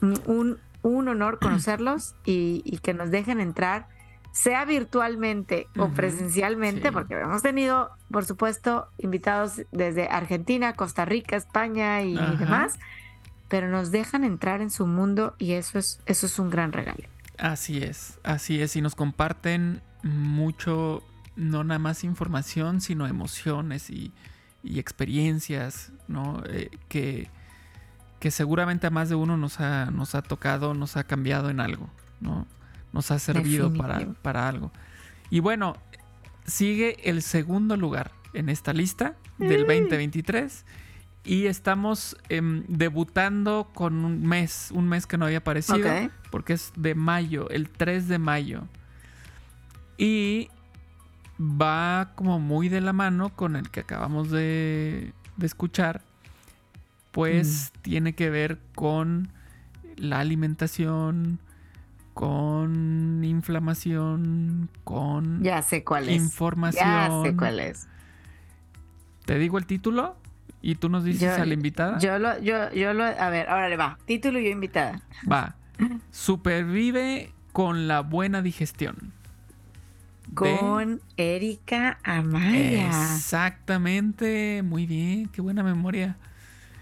Un, 0.00 0.58
un 0.82 1.08
honor 1.08 1.38
conocerlos 1.38 2.14
y, 2.24 2.78
que 2.82 2.94
nos 2.94 3.10
dejen 3.10 3.40
entrar, 3.40 3.88
sea 4.32 4.64
virtualmente 4.64 5.68
o 5.78 5.88
presencialmente, 5.90 6.90
porque 6.90 7.14
hemos 7.14 7.42
tenido, 7.42 7.90
por 8.10 8.24
supuesto, 8.24 8.88
invitados 8.98 9.62
desde 9.70 10.08
Argentina, 10.08 10.72
Costa 10.74 11.04
Rica, 11.04 11.36
España 11.36 12.02
y 12.02 12.14
demás 12.14 12.78
pero 13.52 13.68
nos 13.68 13.90
dejan 13.90 14.24
entrar 14.24 14.62
en 14.62 14.70
su 14.70 14.86
mundo 14.86 15.34
y 15.36 15.52
eso 15.52 15.78
es, 15.78 16.00
eso 16.06 16.24
es 16.24 16.38
un 16.38 16.48
gran 16.48 16.72
regalo. 16.72 17.04
Así 17.36 17.82
es, 17.82 18.18
así 18.22 18.62
es, 18.62 18.76
y 18.76 18.80
nos 18.80 18.94
comparten 18.94 19.82
mucho, 20.02 21.02
no 21.36 21.62
nada 21.62 21.78
más 21.78 22.02
información, 22.02 22.80
sino 22.80 23.06
emociones 23.06 23.90
y, 23.90 24.14
experiencias, 24.64 25.92
¿no? 26.08 26.42
Eh, 26.46 26.70
que, 26.88 27.28
que 28.20 28.30
seguramente 28.30 28.86
a 28.86 28.90
más 28.90 29.10
de 29.10 29.16
uno 29.16 29.36
nos 29.36 29.60
ha, 29.60 29.90
nos 29.90 30.14
ha 30.14 30.22
tocado, 30.22 30.72
nos 30.72 30.96
ha 30.96 31.04
cambiado 31.04 31.50
en 31.50 31.60
algo, 31.60 31.90
¿no? 32.20 32.46
Nos 32.92 33.10
ha 33.10 33.18
servido 33.18 33.72
para, 33.72 34.06
para 34.22 34.48
algo. 34.48 34.70
Y 35.30 35.40
bueno, 35.40 35.76
sigue 36.46 36.96
el 37.08 37.22
segundo 37.22 37.76
lugar 37.76 38.12
en 38.34 38.48
esta 38.48 38.72
lista 38.72 39.16
del 39.38 39.66
2023 39.66 40.64
y 41.24 41.46
estamos 41.46 42.16
em, 42.28 42.64
debutando 42.66 43.70
con 43.74 44.04
un 44.04 44.26
mes, 44.26 44.70
un 44.72 44.88
mes 44.88 45.06
que 45.06 45.16
no 45.16 45.26
había 45.26 45.38
aparecido, 45.38 45.88
porque 46.30 46.54
es 46.54 46.72
de 46.76 46.94
mayo, 46.94 47.48
el 47.50 47.68
3 47.68 48.08
de 48.08 48.18
mayo. 48.18 48.62
Y 49.96 50.48
va 51.38 52.12
como 52.16 52.40
muy 52.40 52.68
de 52.68 52.80
la 52.80 52.92
mano 52.92 53.30
con 53.36 53.54
el 53.56 53.70
que 53.70 53.80
acabamos 53.80 54.30
de, 54.30 55.12
escuchar, 55.40 56.02
pues 57.12 57.72
mm. 57.72 57.82
tiene 57.82 58.14
que 58.14 58.30
ver 58.30 58.58
con 58.74 59.28
la 59.96 60.18
alimentación, 60.18 61.38
con 62.14 63.22
inflamación, 63.24 64.68
con 64.84 65.42
ya 65.42 65.62
sé 65.62 65.84
cuál 65.84 66.08
es. 66.08 66.22
información. 66.22 66.84
Ya 66.84 67.10
sé 67.22 67.36
cuál 67.36 67.60
es. 67.60 67.88
¿Te 69.24 69.38
digo 69.38 69.58
el 69.58 69.66
título? 69.66 70.16
¿Y 70.60 70.76
tú 70.76 70.88
nos 70.88 71.04
dices 71.04 71.38
a 71.38 71.44
la 71.44 71.54
invitada? 71.54 71.98
Yo 71.98 72.18
lo, 72.18 72.38
yo, 72.40 72.72
yo 72.72 72.92
lo, 72.94 73.04
a 73.04 73.30
ver, 73.30 73.48
ahora 73.48 73.68
le 73.68 73.76
va. 73.76 73.98
Título 74.04 74.38
y 74.38 74.44
yo 74.44 74.50
invitada. 74.50 75.02
Va. 75.30 75.56
Supervive 76.10 77.32
con 77.52 77.88
la 77.88 78.00
buena 78.00 78.42
digestión. 78.42 79.12
Con 80.34 81.02
Erika 81.16 81.98
Amaya. 82.04 82.86
Exactamente. 82.86 84.62
Muy 84.62 84.86
bien. 84.86 85.28
Qué 85.28 85.42
buena 85.42 85.62
memoria. 85.62 86.16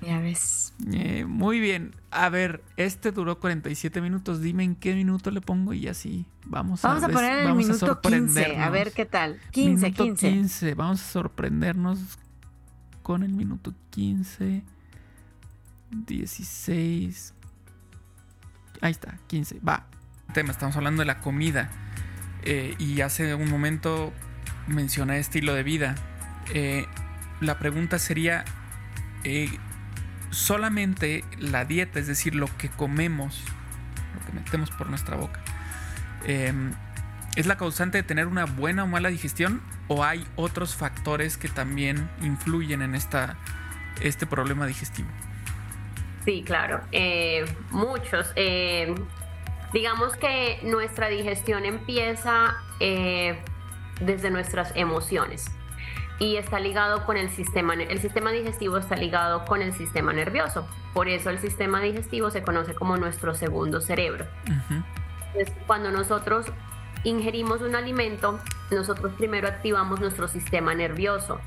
Ya 0.01 0.19
ves. 0.21 0.73
Eh, 0.93 1.25
muy 1.27 1.61
bien. 1.61 1.95
A 2.11 2.29
ver, 2.29 2.63
este 2.77 3.13
duró 3.13 3.39
47 3.39 4.01
minutos. 4.01 4.41
Dime 4.41 4.65
en 4.65 4.75
qué 4.75 4.95
minuto 4.95 5.31
le 5.31 5.41
pongo 5.41 5.75
y 5.75 5.89
así 5.89 6.27
vamos, 6.47 6.83
vamos 6.83 7.05
a, 7.05 7.09
poner 7.09 7.47
el 7.47 7.55
minuto 7.55 8.01
15. 8.01 8.57
A 8.57 8.71
ver 8.71 8.93
qué 8.93 9.05
tal. 9.05 9.39
15, 9.51 9.87
minuto 9.87 10.05
15. 10.05 10.31
15. 10.31 10.75
Vamos 10.75 11.03
a 11.03 11.05
sorprendernos 11.05 12.19
con 13.03 13.23
el 13.23 13.33
minuto 13.33 13.75
15, 13.91 14.63
16. 15.91 17.35
Ahí 18.81 18.93
está, 18.93 19.19
15. 19.27 19.61
Va. 19.61 19.87
Tema, 20.33 20.53
estamos 20.53 20.77
hablando 20.77 21.01
de 21.01 21.07
la 21.07 21.19
comida. 21.19 21.71
Eh, 22.43 22.75
y 22.79 23.01
hace 23.03 23.35
un 23.35 23.51
momento 23.51 24.13
mencioné 24.67 25.19
estilo 25.19 25.55
de 25.55 25.63
vida. 25.63 25.95
Eh, 26.55 26.87
la 27.41 27.59
pregunta 27.59 27.99
sería, 27.99 28.45
eh, 29.25 29.51
solamente 30.31 31.25
la 31.39 31.65
dieta, 31.65 31.99
es 31.99 32.07
decir, 32.07 32.35
lo 32.35 32.47
que 32.57 32.69
comemos, 32.69 33.43
lo 34.19 34.27
que 34.27 34.33
metemos 34.33 34.71
por 34.71 34.89
nuestra 34.89 35.17
boca, 35.17 35.41
em, 36.27 36.73
¿Es 37.37 37.47
la 37.47 37.57
causante 37.57 37.99
de 37.99 38.03
tener 38.03 38.27
una 38.27 38.45
buena 38.45 38.85
o 38.85 38.87
mala 38.89 39.09
digestión? 39.09 39.63
¿O 39.87 40.03
hay 40.03 40.27
otros 40.35 40.75
factores 40.75 41.37
que 41.37 41.49
también 41.49 42.11
influyen 42.23 42.83
en 42.83 42.97
esta, 42.97 43.37
este 44.01 44.27
problema 44.27 44.67
digestivo? 44.67 45.09
Sí, 46.25 46.43
claro, 46.45 46.81
eh, 46.91 47.45
muchos. 47.71 48.33
Eh, 48.35 48.95
digamos 49.73 50.17
que 50.17 50.59
nuestra 50.65 51.09
digestión 51.09 51.65
empieza 51.65 52.57
eh, 52.81 53.39
desde 54.01 54.31
nuestras 54.31 54.73
emociones 54.75 55.47
y 56.21 56.37
está 56.37 56.61
ligado 56.61 57.05
con 57.07 57.17
el 57.17 57.31
sistema, 57.31 57.75
el 57.75 57.99
sistema 57.99 58.31
digestivo 58.31 58.77
está 58.77 58.95
ligado 58.95 59.47
con 59.47 59.63
el 59.63 59.73
sistema 59.73 60.13
nervioso. 60.13 60.69
Por 60.93 61.09
eso 61.09 61.31
el 61.31 61.39
sistema 61.39 61.81
digestivo 61.81 62.31
se 62.31 62.43
conoce 62.43 62.75
como 62.75 62.99
nuestro 62.99 63.35
segundo 63.35 63.81
cerebro. 63.81 64.27
Entonces, 64.47 65.55
cuando 65.67 65.91
nosotros 65.91 66.47
ingerimos 67.05 67.63
un 67.63 67.75
alimento, 67.75 68.39
nosotros 68.71 69.15
primero 69.17 69.49
activamos 69.49 69.99
nuestro 69.99 70.29
sistema 70.29 70.75
nervioso. 70.75 71.41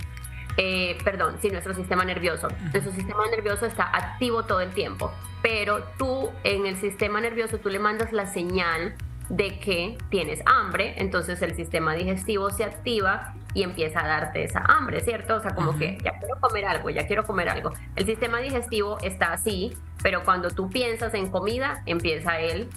Eh, 0.58 0.98
perdón, 1.04 1.38
sí, 1.40 1.52
nuestro 1.52 1.76
sistema 1.76 2.04
nervioso. 2.04 2.48
Nuestro 2.72 2.92
sistema 2.94 3.28
nervioso 3.30 3.68
está 3.68 3.96
activo 3.96 4.44
todo 4.44 4.62
el 4.62 4.72
tiempo, 4.72 5.12
pero 5.44 5.84
tú 6.00 6.32
en 6.44 6.66
el 6.66 6.78
sistema 6.78 7.22
nervioso 7.22 7.60
tú 7.60 7.70
le 7.70 7.78
mandas 7.78 8.12
la 8.12 8.26
señal 8.26 8.96
de 9.30 9.60
que 9.60 9.98
tienes 10.10 10.42
hambre, 10.48 10.96
entonces 10.98 11.42
el 11.44 11.56
sistema 11.56 11.94
digestivo 11.94 12.50
se 12.50 12.64
activa 12.64 13.36
y 13.54 13.64
empieza 13.64 14.04
a 14.04 14.08
darte 14.08 14.44
esa 14.44 14.60
hambre, 14.60 15.02
¿cierto? 15.02 15.36
O 15.36 15.40
sea, 15.42 15.54
como 15.54 15.78
que 15.78 15.98
ya 16.04 16.18
quiero 16.20 16.40
comer 16.40 16.66
algo, 16.66 16.90
ya 16.90 17.06
quiero 17.06 17.24
comer 17.26 17.50
algo. 17.50 17.72
El 17.96 18.06
sistema 18.06 18.40
digestivo 18.40 18.98
está 19.02 19.34
así, 19.34 19.78
pero 20.02 20.24
cuando 20.24 20.50
tú 20.50 20.70
piensas 20.70 21.14
en 21.14 21.30
comida, 21.30 21.84
empieza 21.86 22.40
él 22.40 22.70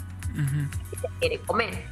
y 0.93 0.97
se 0.97 1.09
quiere 1.19 1.39
comer. 1.41 1.85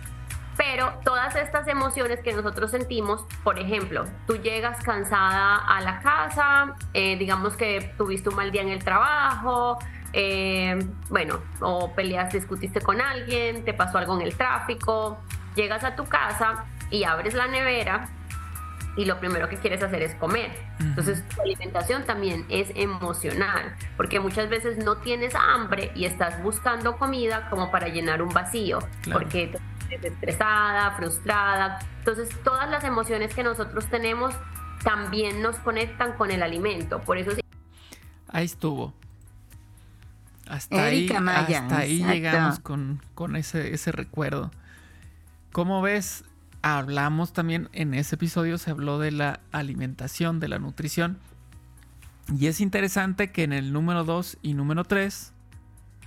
Pero 0.56 0.92
todas 1.04 1.34
estas 1.34 1.66
emociones 1.66 2.20
que 2.20 2.32
nosotros 2.32 2.70
sentimos, 2.70 3.24
por 3.42 3.58
ejemplo, 3.58 4.04
tú 4.26 4.36
llegas 4.36 4.78
cansada 4.84 5.56
a 5.56 5.80
la 5.80 6.00
casa, 6.00 6.76
eh, 6.92 7.16
digamos 7.16 7.56
que 7.56 7.92
tuviste 7.96 8.28
un 8.28 8.36
mal 8.36 8.52
día 8.52 8.62
en 8.62 8.68
el 8.68 8.84
trabajo, 8.84 9.78
eh, 10.12 10.78
bueno, 11.08 11.40
o 11.60 11.92
peleas, 11.92 12.32
discutiste 12.32 12.80
con 12.80 13.00
alguien, 13.00 13.64
te 13.64 13.74
pasó 13.74 13.98
algo 13.98 14.14
en 14.14 14.22
el 14.22 14.36
tráfico, 14.36 15.18
llegas 15.56 15.82
a 15.82 15.96
tu 15.96 16.04
casa 16.04 16.66
y 16.88 17.02
abres 17.02 17.34
la 17.34 17.48
nevera 17.48 18.08
y 18.96 19.04
lo 19.04 19.18
primero 19.18 19.48
que 19.48 19.57
quieres 19.57 19.83
hacer 19.83 20.02
es 20.02 20.14
comer. 20.14 20.52
Entonces, 20.78 21.22
tu 21.28 21.42
alimentación 21.42 22.04
también 22.04 22.46
es 22.48 22.70
emocional, 22.74 23.74
porque 23.96 24.20
muchas 24.20 24.48
veces 24.48 24.78
no 24.78 24.98
tienes 24.98 25.35
hambre 25.35 25.90
y 25.94 26.04
estás 26.04 26.42
buscando 26.42 26.96
comida 26.96 27.48
como 27.50 27.70
para 27.70 27.88
llenar 27.88 28.22
un 28.22 28.33
vacío, 28.33 28.78
porque 29.12 29.48
te 29.48 29.59
sientes 29.88 30.12
estresada, 30.12 30.92
frustrada. 30.92 31.78
Entonces, 31.98 32.28
todas 32.42 32.70
las 32.70 32.85
emociones 32.85 33.35
que 33.35 33.42
nosotros 33.42 33.87
tenemos 33.87 34.35
también 34.83 35.42
nos 35.42 35.57
conectan 35.57 36.12
con 36.12 36.30
el 36.30 36.42
alimento. 36.42 37.00
Por 37.00 37.18
eso 37.18 37.33
Ahí 38.28 38.46
estuvo. 38.46 38.92
Hasta 40.48 40.85
ahí, 40.85 41.09
hasta 41.09 41.78
ahí 41.78 42.04
llegamos 42.04 42.59
con, 42.59 43.37
ese, 43.37 43.72
ese 43.72 43.92
recuerdo. 43.92 44.50
¿Cómo 45.52 45.80
ves? 45.83 46.24
Hablamos 46.66 47.35
también 47.35 47.68
en 47.74 47.92
ese 47.92 48.14
episodio, 48.14 48.57
se 48.57 48.70
habló 48.70 48.98
de 48.98 49.11
la 49.11 49.40
alimentación, 49.53 50.40
de 50.40 50.48
la 50.48 50.59
nutrición. 50.59 51.18
Y 52.35 52.46
es 52.46 52.62
interesante 52.62 53.31
que 53.33 53.42
en 53.42 53.53
el 53.53 53.70
número 53.70 54.03
2 54.03 54.38
y 54.40 54.55
número 54.55 54.85
3 54.85 55.35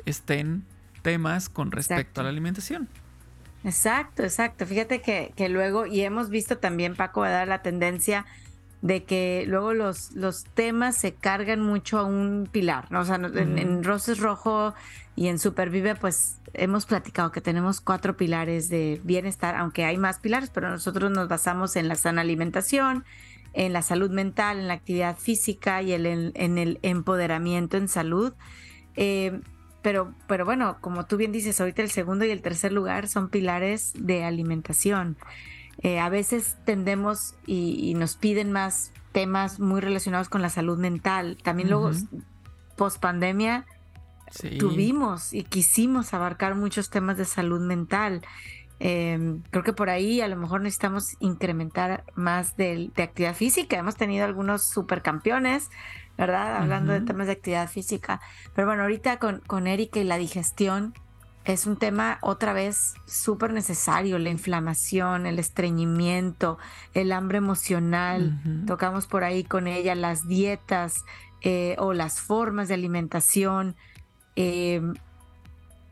estén 0.08 0.65
temas 1.04 1.50
con 1.50 1.72
respecto 1.72 2.22
a 2.22 2.24
la 2.24 2.32
alimentación. 2.32 2.89
Exacto, 3.63 4.24
exacto. 4.24 4.65
Fíjate 4.65 5.00
que, 5.00 5.32
que, 5.36 5.48
luego, 5.48 5.86
y 5.86 6.02
hemos 6.02 6.32
visto 6.32 6.58
también, 6.58 6.96
Paco, 6.96 7.22
va 7.22 7.28
a 7.28 7.32
dar 7.32 7.48
la 7.48 7.62
tendencia 7.62 8.26
de 8.88 9.04
que 9.04 9.43
luego 9.47 9.73
los, 9.73 10.13
los 10.13 10.45
temas 10.45 10.95
se 10.95 11.13
cargan 11.13 11.60
mucho 11.60 12.00
a 12.00 12.04
un 12.04 12.47
pilar, 12.50 12.89
¿no? 12.89 13.02
O 13.02 13.06
sea, 13.06 13.15
en, 13.15 13.84
Roses 13.84 14.19
Rojo 14.19 14.73
y 15.17 15.28
en 15.28 15.39
Supervive, 15.39 15.95
pues 15.95 16.39
hemos 16.54 16.86
platicado 16.86 17.34
que 17.34 17.41
tenemos 17.41 17.82
cuatro 17.82 18.15
pilares 18.15 18.69
de 18.69 19.02
bienestar, 19.04 19.58
aunque 19.58 19.84
hay 19.84 19.97
más 19.97 20.19
pilares, 20.19 20.52
pero 20.54 20.69
nosotros 20.69 21.12
nos 21.12 21.28
basamos 21.28 21.76
en 21.76 21.89
la 21.89 21.95
sana 21.95 22.21
alimentación, 22.21 23.04
en 23.52 23.73
la 23.73 23.82
salud 23.82 24.10
mental, 24.10 24.58
en 24.58 24.69
la 24.69 24.76
actividad 24.76 25.17
física 25.17 25.82
y 25.82 25.91
el, 25.91 26.06
en, 26.06 26.58
el 26.58 26.80
empoderamiento 26.82 27.76
en 27.76 27.89
salud. 27.89 28.34
Eh, 28.95 29.41
pero, 29.82 30.13
pero 30.28 30.45
bueno, 30.45 30.78
como 30.80 31.08
tú 31.08 31.17
bien 31.17 31.34
dices, 31.34 31.60
ahorita 31.60 31.82
el 31.82 31.91
segundo 31.91 32.23
y 32.23 32.30
el 32.30 32.41
tercer 32.41 32.71
lugar 32.71 33.10
son 33.10 33.28
pilares 33.28 33.91
de 33.97 34.23
alimentación. 34.23 35.17
Eh, 35.79 35.99
a 35.99 36.09
veces 36.09 36.57
tendemos 36.65 37.35
y, 37.45 37.93
nos 37.95 38.15
piden 38.15 38.51
más 38.51 38.91
temas 39.11 39.59
muy 39.59 39.81
relacionados 39.81 40.29
con 40.29 40.41
la 40.41 40.49
salud 40.49 40.77
mental. 40.77 41.37
También 41.43 41.69
luego, 41.69 41.91
post 42.75 42.99
pandemia, 42.99 43.65
tuvimos 44.59 45.33
y 45.33 45.43
quisimos 45.43 46.13
abarcar 46.13 46.55
muchos 46.55 46.89
temas 46.89 47.17
de 47.17 47.25
salud 47.25 47.61
mental. 47.61 48.21
Em, 48.79 49.41
creo 49.49 49.63
que 49.63 49.73
por 49.73 49.89
ahí 49.89 50.21
a 50.21 50.27
lo 50.27 50.35
mejor 50.35 50.61
necesitamos 50.61 51.15
incrementar 51.19 52.03
más 52.15 52.55
de, 52.57 52.91
actividad 52.97 53.35
física. 53.35 53.77
Hemos 53.77 53.95
tenido 53.95 54.25
algunos 54.25 54.63
supercampeones, 54.63 55.69
¿verdad? 56.17 56.57
Hablando 56.57 56.93
de 56.93 57.01
temas 57.01 57.27
de 57.27 57.33
actividad 57.33 57.69
física. 57.69 58.21
Pero 58.53 58.67
bueno, 58.67 58.83
ahorita 58.83 59.17
con, 59.17 59.39
con 59.47 59.67
Erika 59.67 59.99
y 59.99 60.03
la 60.03 60.17
digestión, 60.17 60.93
es 61.47 61.65
un 61.65 61.77
tema 61.77 62.19
otra 62.21 62.51
vez 62.51 62.95
súper 63.05 63.53
necesario, 63.53 64.19
la 64.19 64.29
inflamación, 64.29 65.25
el 65.25 65.39
estreñimiento, 65.39 66.57
el 66.93 67.13
hambre 67.13 67.38
emocional. 67.38 68.41
Tocamos 68.67 69.07
por 69.07 69.23
ahí 69.23 69.45
con 69.45 69.65
ella 69.65 69.95
las 69.95 70.27
dietas 70.27 71.05
eh, 71.41 71.77
o 71.79 71.93
las 71.93 72.19
formas 72.19 72.67
de 72.67 72.73
alimentación. 72.73 73.77
Em, 74.36 74.95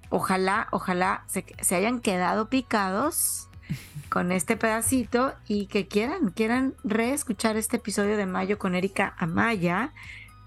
ojalá, 0.09 0.67
ojalá 0.71 1.23
se, 1.27 1.45
se, 1.61 1.75
hayan 1.75 2.01
quedado 2.01 2.49
picados 2.49 3.47
con 4.09 4.33
este 4.33 4.57
pedacito 4.57 5.35
y 5.47 5.67
que 5.67 5.87
quieran, 5.87 6.31
quieran 6.31 6.75
reescuchar 6.83 7.55
este 7.55 7.77
episodio 7.77 8.17
de 8.17 8.25
Mayo 8.25 8.59
con 8.59 8.75
Erika 8.75 9.15
Amaya 9.17 9.93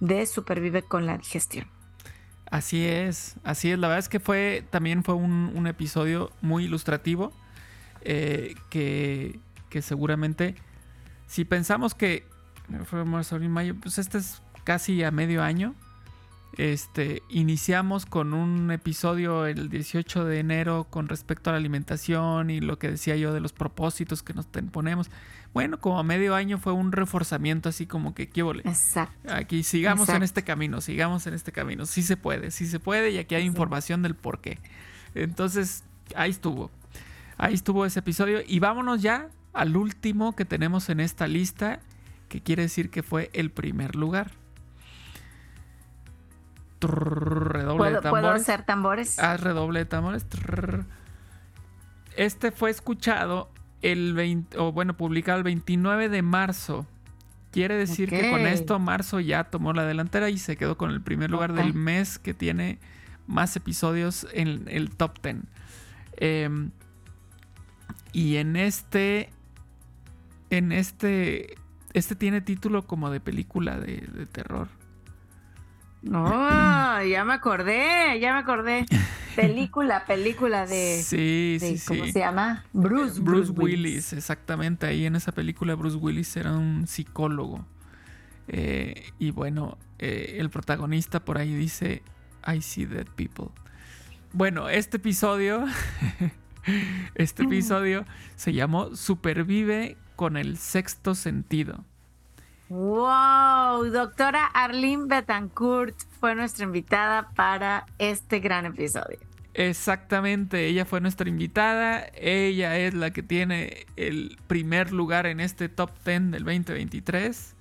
de 0.00 0.26
Supervive 0.26 0.82
con 0.82 1.06
la 1.06 1.16
digestión. 1.16 1.77
Así 2.50 2.84
es, 2.86 3.36
así 3.44 3.70
es. 3.70 3.78
La 3.78 3.88
verdad 3.88 3.98
es 3.98 4.08
que 4.08 4.20
fue 4.20 4.64
también 4.70 5.04
fue 5.04 5.14
un, 5.14 5.66
episodio 5.66 6.30
muy 6.40 6.64
ilustrativo 6.64 7.32
eh, 8.02 8.54
que, 8.70 9.38
que, 9.68 9.82
seguramente 9.82 10.54
si 11.26 11.44
pensamos 11.44 11.94
que 11.94 12.26
fue 12.84 13.04
marzo, 13.04 13.38
mayo, 13.38 13.74
pues 13.80 13.98
este 13.98 14.18
es 14.18 14.42
casi 14.64 15.02
a 15.04 15.10
medio 15.10 15.42
año. 15.42 15.74
Este, 16.56 17.22
iniciamos 17.28 18.06
con 18.06 18.34
un 18.34 18.70
episodio 18.70 19.46
el 19.46 19.68
18 19.68 20.24
de 20.24 20.40
enero 20.40 20.86
con 20.90 21.08
respecto 21.08 21.50
a 21.50 21.52
la 21.52 21.58
alimentación 21.58 22.50
y 22.50 22.60
lo 22.60 22.78
que 22.78 22.90
decía 22.90 23.14
yo 23.16 23.32
de 23.32 23.40
los 23.40 23.52
propósitos 23.52 24.22
que 24.22 24.34
nos 24.34 24.46
ponemos. 24.46 25.10
Bueno, 25.58 25.80
como 25.80 25.98
a 25.98 26.04
medio 26.04 26.36
año 26.36 26.58
fue 26.58 26.72
un 26.72 26.92
reforzamiento 26.92 27.68
así 27.68 27.84
como 27.84 28.14
que, 28.14 28.28
¿qué 28.28 28.44
vole? 28.44 28.62
Exacto. 28.64 29.34
Aquí 29.34 29.64
sigamos 29.64 30.08
en 30.08 30.22
este 30.22 30.44
camino, 30.44 30.80
sigamos 30.80 31.26
en 31.26 31.34
este 31.34 31.50
camino. 31.50 31.84
Sí 31.84 32.04
se 32.04 32.16
puede, 32.16 32.52
sí 32.52 32.64
se 32.68 32.78
puede 32.78 33.10
y 33.10 33.18
aquí 33.18 33.34
hay 33.34 33.42
información 33.42 34.00
del 34.02 34.14
por 34.14 34.40
qué. 34.40 34.60
Entonces, 35.16 35.82
ahí 36.14 36.30
estuvo. 36.30 36.70
Ahí 37.38 37.54
estuvo 37.54 37.84
ese 37.84 37.98
episodio 37.98 38.38
y 38.46 38.60
vámonos 38.60 39.02
ya 39.02 39.30
al 39.52 39.76
último 39.76 40.36
que 40.36 40.44
tenemos 40.44 40.90
en 40.90 41.00
esta 41.00 41.26
lista, 41.26 41.80
que 42.28 42.40
quiere 42.40 42.62
decir 42.62 42.88
que 42.88 43.02
fue 43.02 43.28
el 43.32 43.50
primer 43.50 43.96
lugar. 43.96 44.30
redoble 46.80 47.94
de 47.94 48.00
tambores. 48.00 48.10
¿Puedo 48.10 48.30
hacer 48.30 48.62
tambores? 48.62 49.18
Haz 49.18 49.40
redoble 49.40 49.80
de 49.80 49.86
tambores. 49.86 50.24
Este 52.14 52.52
fue 52.52 52.70
escuchado 52.70 53.50
el 53.82 54.14
20, 54.14 54.58
o 54.58 54.72
bueno, 54.72 54.96
publicado 54.96 55.38
el 55.38 55.44
29 55.44 56.08
de 56.08 56.22
marzo. 56.22 56.86
Quiere 57.50 57.76
decir 57.76 58.10
que 58.10 58.30
con 58.30 58.40
esto 58.40 58.78
marzo 58.78 59.20
ya 59.20 59.44
tomó 59.44 59.72
la 59.72 59.84
delantera 59.84 60.28
y 60.28 60.38
se 60.38 60.56
quedó 60.56 60.76
con 60.76 60.90
el 60.90 61.00
primer 61.00 61.30
lugar 61.30 61.54
del 61.54 61.72
mes 61.72 62.18
que 62.18 62.34
tiene 62.34 62.78
más 63.26 63.56
episodios 63.56 64.26
en 64.32 64.64
el 64.68 64.90
top 64.90 65.18
10. 65.22 65.36
Em, 66.18 66.70
y 68.12 68.36
en 68.36 68.56
este, 68.56 69.30
en 70.50 70.72
este, 70.72 71.54
este 71.94 72.14
tiene 72.16 72.42
título 72.42 72.86
como 72.86 73.10
de 73.10 73.20
película 73.20 73.78
de 73.78 74.26
terror. 74.30 74.68
No, 76.02 77.02
ya 77.02 77.24
me 77.24 77.32
acordé, 77.32 78.18
ya 78.20 78.32
me 78.32 78.38
acordé. 78.38 78.86
Película, 79.42 80.04
película 80.04 80.66
de. 80.66 81.00
Sí, 81.02 81.58
sí, 81.60 81.80
¿Cómo 81.86 82.06
se 82.06 82.18
llama? 82.18 82.64
Bruce. 82.72 83.20
Bruce, 83.20 83.52
Willis. 83.52 84.12
exactamente. 84.12 84.86
Ahí 84.86 85.06
en 85.06 85.14
esa 85.14 85.30
película, 85.30 85.76
Bruce 85.76 85.96
Willis 85.96 86.36
era 86.36 86.52
un 86.52 86.86
psicólogo. 86.88 87.64
Eh, 88.48 89.12
y 89.18 89.30
bueno, 89.30 89.78
eh, 89.98 90.36
el 90.38 90.50
protagonista 90.50 91.24
por 91.24 91.38
ahí 91.38 91.54
dice: 91.54 92.02
I 92.46 92.60
see 92.60 92.84
dead 92.86 93.06
people. 93.14 93.50
Bueno, 94.32 94.68
este 94.68 94.96
episodio. 94.96 95.64
Este 97.14 97.44
episodio 97.44 98.04
se 98.36 98.52
llamó 98.52 98.94
Supervive 98.94 99.96
con 100.16 100.36
el 100.36 100.58
sexto 100.58 101.14
sentido. 101.14 101.82
¡Wow! 102.68 103.86
Doctora 103.86 104.44
Arlene 104.44 105.06
Betancourt 105.06 105.96
fue 106.20 106.34
nuestra 106.34 106.66
invitada 106.66 107.30
para 107.34 107.86
este 107.96 108.40
gran 108.40 108.66
episodio. 108.66 109.18
Exactamente, 109.58 110.66
ella 110.68 110.84
fue 110.84 111.00
nuestra 111.00 111.28
invitada, 111.28 112.06
ella 112.14 112.78
es 112.78 112.94
la 112.94 113.10
que 113.10 113.24
tiene 113.24 113.86
el 113.96 114.38
primer 114.46 114.92
lugar 114.92 115.26
en 115.26 115.40
este 115.40 115.68
top 115.68 115.90
10 116.04 116.30
del 116.30 116.44
2023. 116.44 117.56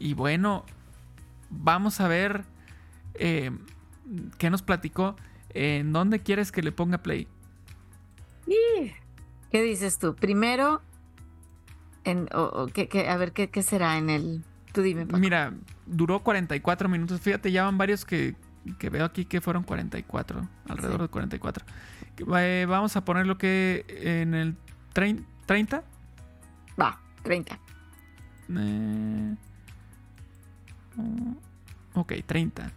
Y 0.00 0.14
bueno, 0.14 0.66
vamos 1.48 2.00
a 2.00 2.08
ver 2.08 2.42
eh, 3.14 3.52
qué 4.36 4.50
nos 4.50 4.62
platicó. 4.62 5.14
¿En 5.50 5.92
dónde 5.92 6.18
quieres 6.24 6.50
que 6.50 6.60
le 6.60 6.72
ponga 6.72 7.04
play? 7.04 7.28
¿Qué 9.52 9.62
dices 9.62 10.00
tú? 10.00 10.16
Primero, 10.16 10.82
en, 12.02 12.28
a 12.32 13.16
ver, 13.16 13.32
¿qué, 13.32 13.62
será 13.62 13.96
en 13.96 14.10
el...? 14.10 14.44
Tú 14.72 14.82
dime. 14.82 15.04
Mira, 15.04 15.54
duró 15.86 16.18
44 16.18 16.88
minutos. 16.88 17.20
Fíjate, 17.20 17.52
ya 17.52 17.62
van 17.62 17.78
varios 17.78 18.04
que 18.04 18.34
que 18.78 18.90
veo 18.90 19.04
aquí 19.04 19.24
que 19.24 19.40
fueron 19.40 19.62
44, 19.62 20.48
alrededor 20.68 21.02
de 21.02 21.08
44. 21.08 21.64
Eh, 22.36 22.66
vamos 22.68 22.96
a 22.96 23.04
poner 23.04 23.26
lo 23.26 23.38
que 23.38 23.84
en 23.88 24.34
el 24.34 24.56
30. 24.92 25.82
Va, 26.80 27.00
30. 27.22 27.58
Eh, 28.50 29.34
ok, 31.94 32.12
30 32.26 32.72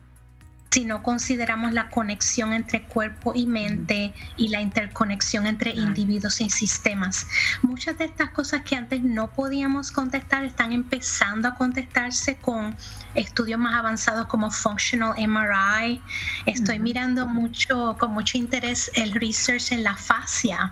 si 0.71 0.85
no 0.85 1.03
consideramos 1.03 1.73
la 1.73 1.89
conexión 1.89 2.53
entre 2.53 2.83
cuerpo 2.83 3.33
y 3.35 3.45
mente 3.45 4.13
y 4.37 4.47
la 4.47 4.61
interconexión 4.61 5.45
entre 5.45 5.71
individuos 5.71 6.39
y 6.39 6.49
sistemas. 6.49 7.27
Muchas 7.61 7.97
de 7.97 8.05
estas 8.05 8.29
cosas 8.29 8.61
que 8.61 8.77
antes 8.77 9.03
no 9.03 9.29
podíamos 9.29 9.91
contestar 9.91 10.45
están 10.45 10.71
empezando 10.71 11.49
a 11.49 11.55
contestarse 11.55 12.37
con 12.37 12.77
estudios 13.15 13.59
más 13.59 13.75
avanzados 13.75 14.27
como 14.27 14.49
Functional 14.49 15.13
MRI. 15.17 16.01
Estoy 16.45 16.79
mirando 16.79 17.27
mucho, 17.27 17.97
con 17.99 18.13
mucho 18.13 18.37
interés 18.37 18.89
el 18.95 19.11
research 19.11 19.73
en 19.73 19.83
la 19.83 19.97
fascia, 19.97 20.71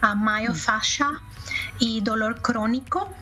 a 0.00 0.14
myofascia 0.14 1.10
y 1.78 2.00
dolor 2.00 2.40
crónico 2.40 3.14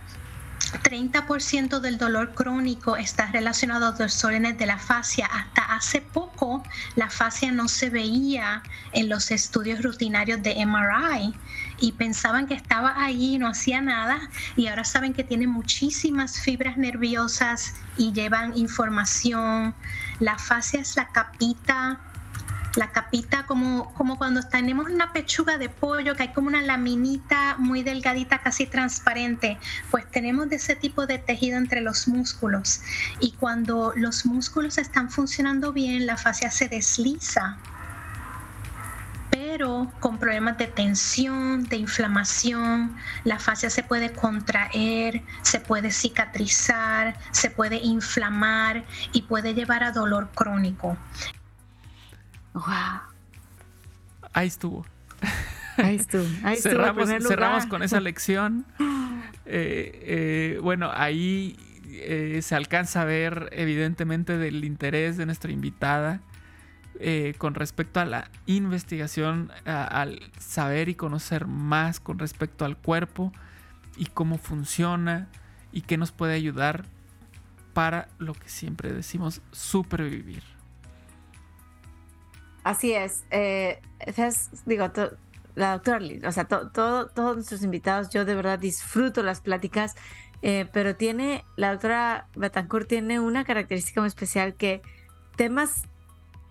30% 0.83 1.81
del 1.81 1.99
dolor 1.99 2.35
crónico 2.35 2.97
está 2.97 3.27
relacionado 3.27 3.87
a 3.87 3.93
desórdenes 3.93 4.59
de 4.59 4.67
la 4.67 4.79
fascia. 4.79 5.27
Hasta 5.27 5.63
hace 5.75 6.01
poco 6.01 6.63
la 6.97 7.11
fascia 7.11 7.53
no 7.53 7.69
se 7.69 7.91
veía 7.91 8.63
en 8.93 9.09
los 9.09 9.31
estudios 9.31 9.83
rutinarios 9.83 10.43
de 10.43 10.65
MRI 10.65 11.35
y 11.81 11.93
pensaban 11.93 12.47
que 12.47 12.55
estaba 12.55 12.95
ahí 13.03 13.35
y 13.35 13.39
no 13.39 13.49
hacía 13.49 13.81
nada 13.81 14.21
y 14.57 14.67
ahora 14.67 14.85
saben 14.85 15.13
que 15.15 15.25
tiene 15.25 15.47
muchísimas 15.47 16.41
fibras 16.41 16.77
nerviosas 16.77 17.75
y 17.97 18.13
llevan 18.13 18.57
información. 18.57 19.75
La 20.21 20.39
fascia 20.39 20.81
es 20.81 20.97
la 20.97 21.09
capita 21.09 22.01
la 22.77 22.91
capita 22.91 23.47
como, 23.47 23.93
como 23.95 24.19
cuando 24.19 24.43
tenemos 24.43 24.89
una 24.89 25.13
pechuga 25.13 25.59
de 25.59 25.69
pollo, 25.69 26.15
que 26.17 26.25
hay 26.25 26.33
como 26.33 26.49
una 26.49 26.63
laminita 26.63 27.57
muy 27.59 27.83
delgadita, 27.83 28.39
casi 28.39 28.67
transparente, 28.67 29.59
pues 29.91 30.11
tenemos 30.11 30.51
ese 30.53 30.77
tipo 30.77 31.07
de 31.07 31.19
tejido 31.19 31.59
entre 31.59 31.81
los 31.81 32.09
músculos. 32.09 32.81
Y 33.21 33.33
cuando 33.33 33.93
los 33.97 34.27
músculos 34.27 34.79
están 34.79 35.11
funcionando 35.11 35.73
bien, 35.73 36.07
la 36.07 36.17
fascia 36.17 36.51
se 36.51 36.69
desliza 36.69 37.59
pero 39.31 39.93
con 40.01 40.19
problemas 40.19 40.59
de 40.59 40.67
tensión, 40.67 41.65
de 41.69 41.77
inflamación, 41.77 42.97
la 43.25 43.39
fascia 43.39 43.69
se 43.69 43.83
puede 43.83 44.13
contraer, 44.13 45.23
se 45.43 45.61
puede 45.61 45.91
cicatrizar, 45.91 47.17
se 47.31 47.51
puede 47.51 47.77
inflamar 47.77 48.85
y 49.13 49.23
puede 49.23 49.55
llevar 49.55 49.85
a 49.85 49.93
dolor 49.93 50.31
crónico. 50.35 50.97
Wow. 52.55 52.65
Ahí 54.33 54.47
estuvo. 54.47 54.87
Ahí 55.77 55.97
estuvo. 55.97 56.25
Ahí 56.43 56.57
cerramos, 56.57 57.09
cerramos 57.09 57.67
con 57.67 57.83
esa 57.83 58.01
lección. 58.01 58.65
Eh, 59.47 60.55
eh, 60.57 60.59
bueno, 60.63 60.91
ahí 60.95 61.57
eh, 61.91 62.41
se 62.43 62.55
alcanza 62.55 63.03
a 63.03 63.05
ver 63.05 63.51
evidentemente 63.53 64.39
del 64.39 64.65
interés 64.65 65.17
de 65.17 65.27
nuestra 65.27 65.53
invitada 65.53 66.21
con 67.39 67.55
respecto 67.55 68.01
a 68.01 68.05
la 68.05 68.31
investigación, 68.47 69.51
al 69.67 70.23
saber 70.39 70.89
y 70.89 70.95
conocer 70.95 71.47
más 71.47 71.99
con 71.99 72.19
respecto 72.21 72.65
al 72.65 72.79
cuerpo 72.79 73.33
y 73.97 74.07
cómo 74.07 74.39
funciona 74.39 75.29
y 75.73 75.83
qué 75.83 75.99
nos 75.99 76.13
puede 76.13 76.35
ayudar 76.35 76.87
para 77.75 78.09
lo 78.19 78.33
que 78.33 78.49
siempre 78.49 78.93
decimos, 78.93 79.43
supervivir. 79.51 80.54
Así 82.65 82.93
es. 82.93 83.25
Eh, 83.31 83.81
digo, 84.67 84.91
la 85.55 85.73
doctora 85.73 86.01
Liz, 86.01 86.25
o 86.25 86.33
sea, 86.33 86.47
todos 86.47 87.37
nuestros 87.37 87.63
invitados, 87.63 88.11
yo 88.11 88.25
de 88.25 88.35
verdad 88.35 88.59
disfruto 88.59 89.23
las 89.23 89.41
pláticas, 89.41 89.95
eh, 90.43 90.67
pero 90.73 90.97
tiene, 90.97 91.45
la 91.57 91.71
doctora 91.71 92.29
Betancourt 92.35 92.89
tiene 92.89 93.21
una 93.21 93.45
característica 93.45 94.01
muy 94.01 94.09
especial 94.09 94.55
que 94.55 94.83
temas 95.37 95.85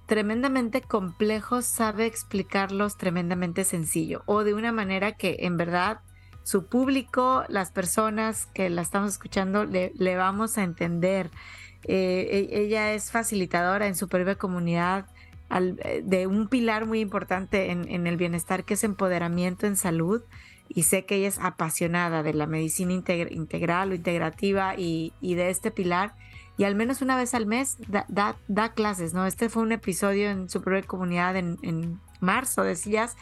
tremendamente 0.06 0.82
complejos 0.82 1.66
sabe 1.66 2.06
explicarlos 2.06 2.98
tremendamente 2.98 3.64
sencillo 3.64 4.22
o 4.26 4.44
de 4.44 4.54
una 4.54 4.72
manera 4.72 5.14
que 5.14 5.38
en 5.40 5.58
verdad 5.58 6.02
su 6.44 6.68
público, 6.68 7.46
las 7.48 7.72
personas 7.72 8.48
que 8.48 8.70
la 8.70 8.82
estamos 8.82 9.12
escuchando, 9.12 9.66
le, 9.66 10.16
vamos 10.16 10.58
a 10.58 10.64
entender. 10.64 11.32
Eh, 11.86 12.50
e, 12.52 12.62
ella 12.62 12.94
es 12.94 13.12
facilitadora 13.12 13.88
en 13.88 13.96
su 13.96 14.08
propia 14.08 14.36
comunidad 14.36 15.06
eh, 15.54 16.02
de 16.04 16.28
un 16.28 16.48
pilar 16.48 16.86
muy 16.86 17.00
importante 17.00 17.72
en, 17.72 18.08
el 18.08 18.18
bienestar 18.18 18.64
que 18.64 18.74
es 18.74 18.84
empoderamiento 18.84 19.68
en 19.68 19.76
salud. 19.76 20.22
Y 20.70 20.84
sé 20.84 21.06
que 21.06 21.16
ella 21.16 21.28
es 21.28 21.40
apasionada 21.40 22.24
de 22.24 22.34
la 22.34 22.48
medicina 22.48 22.94
integral 22.94 23.92
o 23.92 23.96
integrativa 23.96 24.74
y, 24.76 25.14
de 25.22 25.50
este 25.50 25.72
pilar. 25.72 26.16
Y 26.58 26.64
al 26.64 26.76
menos 26.76 27.02
una 27.02 27.18
vez 27.18 27.34
al 27.34 27.46
mes 27.46 27.78
da, 28.08 28.74
clases, 28.74 29.14
¿no? 29.14 29.26
Este 29.26 29.50
fue 29.50 29.62
un 29.64 29.72
episodio 29.72 30.30
en 30.30 30.50
su 30.50 30.62
propia 30.62 30.84
comunidad 30.84 31.36
en, 31.36 32.00
marzo, 32.22 32.64
decías, 32.64 33.18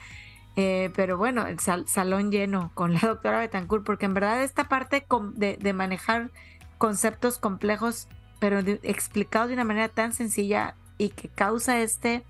eh, 0.56 0.92
pero 0.96 1.18
bueno, 1.18 1.48
el 1.48 1.60
salón 1.60 2.32
lleno 2.32 2.72
con 2.76 2.94
la 2.94 3.00
doctora 3.02 3.40
Betancourt, 3.40 3.84
porque 3.84 4.06
en 4.06 4.14
verdad 4.14 4.44
esta 4.44 4.70
parte 4.70 5.06
de, 5.34 5.74
manejar 5.74 6.30
conceptos 6.78 7.40
complejos, 7.40 8.08
pero 8.40 8.60
explicados 8.60 9.50
de 9.50 9.56
una 9.56 9.64
manera 9.64 9.90
tan 9.90 10.14
sencilla, 10.14 10.76
y 11.02 11.10
que 11.10 11.30
causa 11.30 11.82
este 11.82 12.24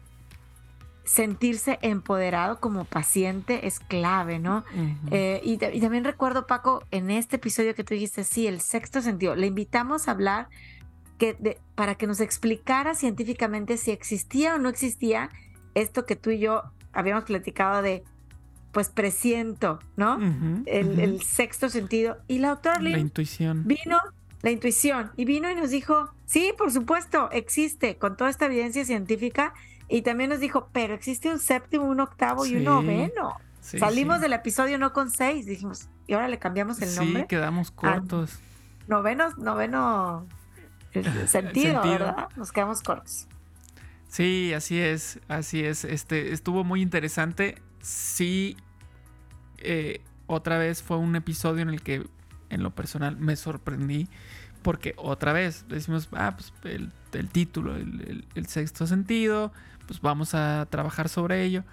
sentirse 1.03 1.77
empoderado 1.81 2.62
como 2.62 2.86
paciente 2.86 3.67
es 3.67 3.81
clave, 3.81 4.39
¿no? 4.39 4.63
Eh, 5.12 5.41
y, 5.43 5.57
también 5.57 6.05
recuerdo, 6.05 6.47
Paco, 6.47 6.86
en 6.89 7.12
este 7.12 7.36
episodio 7.36 7.75
que 7.75 7.84
tú 7.84 7.95
dijiste, 7.95 8.23
sí, 8.23 8.47
el 8.47 8.62
sexto 8.62 9.01
sentido, 9.01 9.36
le 9.36 9.47
invitamos 9.47 10.07
a 10.07 10.12
hablar 10.12 10.47
que 11.17 11.60
para 11.75 11.95
que 11.95 12.07
nos 12.07 12.21
explicara 12.21 12.95
científicamente 12.95 13.75
si 13.75 13.91
existía 13.91 14.55
o 14.55 14.57
no 14.57 14.69
existía 14.69 15.31
esto 15.75 16.05
que 16.05 16.15
tú 16.15 16.29
y 16.29 16.39
yo 16.39 16.63
habíamos 16.93 17.25
platicado 17.25 17.81
de, 17.81 18.03
pues 18.71 18.89
presiento, 18.89 19.79
¿no? 19.97 20.17
el, 20.65 21.21
sexto 21.21 21.67
sentido. 21.67 22.19
Y 22.29 22.39
la 22.39 22.49
doctora 22.49 22.79
La 22.79 22.97
intuición. 22.97 23.67
vino 23.67 23.99
la 24.41 24.51
intuición. 24.51 25.12
Y 25.17 25.25
vino 25.25 25.49
y 25.49 25.56
nos 25.56 25.69
dijo, 25.69 26.13
sí, 26.25 26.54
por 26.58 26.71
supuesto, 26.71 27.30
existe 27.32 27.97
con 27.97 28.17
toda 28.17 28.30
esta 28.30 28.45
evidencia 28.45 28.86
científica. 28.86 29.54
Y 29.88 30.04
también 30.04 30.30
nos 30.30 30.39
dijo, 30.39 30.69
pero 30.71 30.93
existe 30.93 31.30
un 31.30 31.39
séptimo, 31.39 31.86
un 31.86 31.99
octavo 31.99 32.45
y 32.45 32.56
un 32.56 32.63
noveno. 32.63 33.36
Salimos 33.62 34.21
del 34.21 34.34
episodio 34.34 34.77
no 34.77 34.93
con 34.93 35.12
seis, 35.12 35.45
dijimos, 35.45 35.89
y 36.08 36.13
ahora 36.13 36.27
le 36.27 36.39
cambiamos 36.39 36.82
el 36.82 36.95
nombre. 36.95 37.21
Sí, 37.21 37.27
quedamos 37.27 37.71
cortos. 37.71 38.39
Noveno, 38.88 39.30
noveno 39.38 40.27
sentido, 41.27 41.82
¿verdad? 41.84 42.30
Nos 42.36 42.51
quedamos 42.51 42.82
cortos. 42.82 43.27
Sí, 44.08 44.51
así 44.54 44.80
es, 44.80 45.19
así 45.28 45.63
es. 45.63 45.86
Este 45.86 46.34
estuvo 46.34 46.63
muy 46.63 46.82
interesante. 46.82 47.61
Sí, 47.82 48.57
eh, 49.59 50.01
otra 50.28 50.57
vez 50.57 50.82
fue 50.82 50.97
un 50.97 51.15
episodio 51.15 51.61
en 51.61 51.70
el 51.70 51.82
que 51.82 52.05
en 52.49 52.63
lo 52.63 52.72
personal 52.72 53.18
me 53.18 53.36
sorprendí 53.36 54.09
porque 54.62 54.93
otra 54.97 55.34
vez 55.34 55.66
decimos, 55.68 56.09
ah, 56.14 56.36
pues 56.36 56.53
el, 56.64 57.30
título, 57.30 57.76
el, 57.76 58.45
sexto 58.47 58.88
sentido, 58.88 59.51
pues 59.88 60.01
vamos 60.01 60.34
a 60.36 60.68
trabajar 60.70 61.09
sobre 61.09 61.43
ello. 61.43 61.64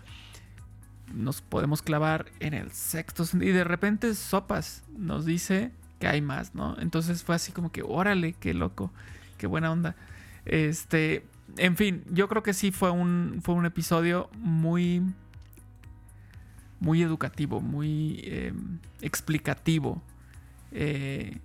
Nos 1.15 1.41
podemos 1.41 1.83
clavar 1.83 2.27
en 2.41 2.55
el 2.55 2.71
sexto 2.73 3.25
sentido 3.25 3.51
y 3.51 3.55
de 3.55 3.65
repente 3.65 4.15
Sopas 4.15 4.85
nos 4.97 5.25
dice 5.25 5.73
que 5.99 6.07
hay 6.07 6.21
más, 6.21 6.55
¿no? 6.55 6.77
Entonces 6.79 7.23
fue 7.25 7.35
así 7.35 7.53
como 7.53 7.73
que, 7.73 7.83
órale, 7.83 8.35
qué 8.35 8.55
loco, 8.55 8.91
qué 9.37 9.47
buena 9.47 9.73
onda. 9.73 9.97
Este, 10.45 11.27
en 11.57 11.77
fin, 11.77 12.05
yo 12.11 12.29
creo 12.29 12.43
que 12.43 12.55
sí 12.55 12.71
fue 12.71 12.91
un, 12.91 13.41
fue 13.43 13.55
un 13.55 13.67
episodio 13.67 14.31
muy 14.35 15.03
muy 16.81 17.03
educativo, 17.03 17.61
muy 17.61 18.21
em, 18.25 18.79
explicativo. 19.01 20.01
Eh, 20.73 21.39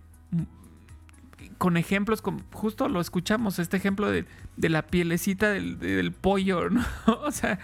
con 1.63 1.77
ejemplos, 1.77 2.21
con, 2.21 2.43
justo 2.51 2.89
lo 2.89 2.99
escuchamos, 2.99 3.57
este 3.57 3.77
ejemplo 3.77 4.11
de, 4.11 4.25
la 4.57 4.81
pielecita 4.81 5.49
del, 5.49 6.11
pollo, 6.11 6.69
¿no? 6.69 6.83
o 7.21 7.31
sea, 7.31 7.57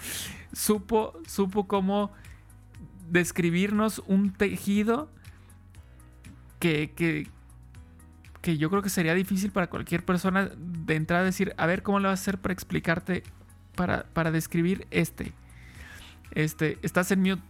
supo, 0.54 1.20
supo 1.28 1.68
cómo 1.68 2.10
describirnos 3.10 4.02
un 4.08 4.32
tejido 4.32 5.12
que, 6.60 6.94
que, 8.42 8.58
yo 8.58 8.70
creo 8.70 8.82
que 8.82 8.90
sería 8.90 9.14
difícil 9.16 9.52
para 9.52 9.68
cualquier 9.68 10.06
persona 10.06 10.50
de 10.56 10.96
entrar 10.96 11.20
a 11.20 11.26
decir, 11.26 11.54
a 11.58 11.66
ver 11.66 11.84
cómo 11.84 12.00
lo 12.00 12.08
vas 12.08 12.22
a 12.22 12.24
hacer 12.24 12.38
para 12.38 12.54
explicarte, 12.54 13.24
para, 13.76 14.06
para 14.14 14.32
describir 14.32 14.88
este. 14.92 15.34
Este, 16.32 16.80
estás 16.84 17.12
en 17.12 17.20
mute. 17.20 17.44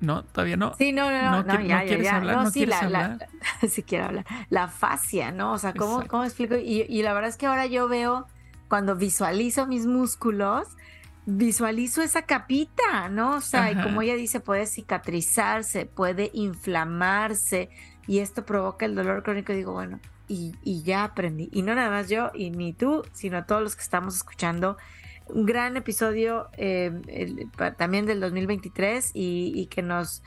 No, 0.00 0.24
todavía 0.24 0.56
no. 0.56 0.74
Sí, 0.78 0.92
no, 0.92 1.10
no, 1.10 1.22
no, 1.30 1.42
no, 1.42 1.60
ya, 1.60 1.84
ya, 1.84 1.98
ya. 1.98 2.16
Hablar, 2.16 2.36
no, 2.36 2.50
sí, 2.50 2.66
la, 2.66 2.78
hablar? 2.78 3.28
sí 3.68 3.82
quiero 3.82 4.06
hablar. 4.06 4.26
La 4.48 4.68
fascia, 4.68 5.32
¿no? 5.32 5.52
O 5.52 5.58
sea, 5.58 5.72
¿cómo, 5.74 6.06
¿cómo 6.06 6.24
explico? 6.24 6.56
Y, 6.56 6.86
y, 6.88 7.02
la 7.02 7.12
verdad 7.14 7.30
es 7.30 7.36
que 7.36 7.46
ahora 7.46 7.66
yo 7.66 7.88
veo, 7.88 8.26
cuando 8.68 8.94
visualizo 8.94 9.66
mis 9.66 9.86
músculos, 9.86 10.68
visualizo 11.26 12.00
esa 12.00 12.22
capita, 12.22 13.08
¿no? 13.10 13.36
O 13.36 13.40
sea, 13.40 13.72
y 13.72 13.82
como 13.82 14.02
ella 14.02 14.14
dice, 14.14 14.40
puede 14.40 14.66
cicatrizarse, 14.66 15.86
puede 15.86 16.30
inflamarse, 16.32 17.68
y 18.06 18.20
esto 18.20 18.46
provoca 18.46 18.86
el 18.86 18.94
dolor 18.94 19.22
crónico. 19.24 19.52
digo, 19.52 19.72
bueno, 19.72 19.98
y, 20.28 20.54
y 20.62 20.82
ya 20.82 21.04
aprendí. 21.04 21.48
Y 21.52 21.62
no 21.62 21.74
nada 21.74 21.90
más 21.90 22.08
yo, 22.08 22.30
y 22.34 22.50
ni 22.50 22.72
tú, 22.72 23.04
sino 23.12 23.44
todos 23.44 23.62
los 23.62 23.74
que 23.74 23.82
estamos 23.82 24.14
escuchando 24.16 24.76
un 25.28 25.46
gran 25.46 25.76
episodio 25.76 26.48
eh, 26.56 26.92
también 27.76 28.06
del 28.06 28.20
2023 28.20 29.12
y, 29.14 29.66
que 29.66 29.82
nos, 29.82 30.22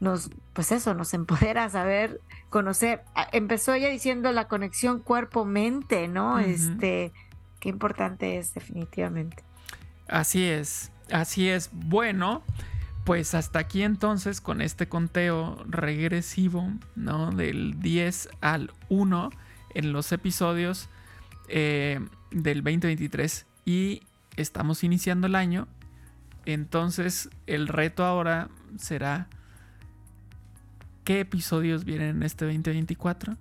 nos, 0.00 0.30
pues 0.52 0.72
eso, 0.72 0.94
nos 0.94 1.14
empodera 1.14 1.64
a 1.64 1.70
saber, 1.70 2.20
conocer. 2.50 3.02
Empezó 3.32 3.74
ella 3.74 3.88
diciendo 3.88 4.32
la 4.32 4.48
conexión 4.48 5.00
cuerpo-mente, 5.00 6.08
¿no? 6.08 6.38
Este, 6.38 7.12
qué 7.60 7.68
importante 7.68 8.38
es 8.38 8.54
definitivamente. 8.54 9.42
Así 10.08 10.44
es, 10.44 10.92
así 11.10 11.48
es. 11.48 11.70
Bueno, 11.72 12.42
pues 13.04 13.34
hasta 13.34 13.60
aquí 13.60 13.82
entonces 13.82 14.40
con 14.40 14.60
este 14.60 14.88
conteo 14.88 15.64
regresivo, 15.68 16.72
¿no? 16.96 17.30
Del 17.30 17.80
10 17.80 18.30
al 18.40 18.72
1 18.88 19.30
en 19.74 19.92
los 19.92 20.10
episodios 20.10 20.88
eh, 21.48 22.00
del 22.30 22.64
2023 22.64 23.46
y 23.64 24.02
estamos 24.36 24.84
iniciando 24.84 25.26
el 25.26 25.34
año, 25.34 25.68
entonces 26.44 27.30
el 27.46 27.68
reto 27.68 28.04
ahora 28.04 28.48
será 28.78 29.28
qué 31.04 31.20
episodios 31.20 31.84
vienen 31.84 32.16
en 32.16 32.22
este 32.22 32.44
2024, 32.44 33.36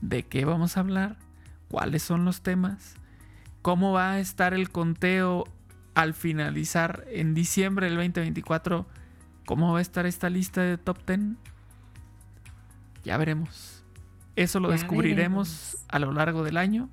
de 0.00 0.24
qué 0.24 0.44
vamos 0.44 0.76
a 0.76 0.80
hablar, 0.80 1.16
cuáles 1.68 2.02
son 2.02 2.24
los 2.24 2.42
temas, 2.42 2.94
cómo 3.62 3.92
va 3.92 4.12
a 4.12 4.20
estar 4.20 4.54
el 4.54 4.70
conteo 4.70 5.44
al 5.94 6.14
finalizar 6.14 7.04
en 7.08 7.34
diciembre 7.34 7.86
del 7.86 7.96
2024, 7.96 8.86
cómo 9.46 9.72
va 9.72 9.78
a 9.78 9.82
estar 9.82 10.06
esta 10.06 10.30
lista 10.30 10.62
de 10.62 10.78
top 10.78 10.98
10. 11.06 11.20
Ya 13.04 13.16
veremos. 13.16 13.84
Eso 14.36 14.60
lo 14.60 14.70
descubriremos 14.70 15.76
a 15.88 15.98
lo 15.98 16.12
largo 16.12 16.44
del 16.44 16.56
año 16.56 16.88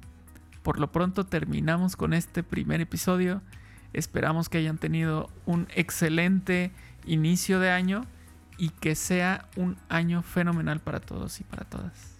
por 0.67 0.81
lo 0.81 0.91
pronto 0.91 1.25
terminamos 1.25 1.95
con 1.95 2.13
este 2.13 2.43
primer 2.43 2.81
episodio. 2.81 3.41
Esperamos 3.93 4.49
que 4.49 4.57
hayan 4.57 4.77
tenido 4.77 5.29
un 5.45 5.65
excelente 5.73 6.73
inicio 7.05 7.61
de 7.61 7.69
año 7.69 8.01
y 8.57 8.71
que 8.71 8.95
sea 8.95 9.47
un 9.55 9.77
año 9.87 10.23
fenomenal 10.23 10.81
para 10.81 10.99
todos 10.99 11.39
y 11.39 11.45
para 11.45 11.63
todas. 11.63 12.17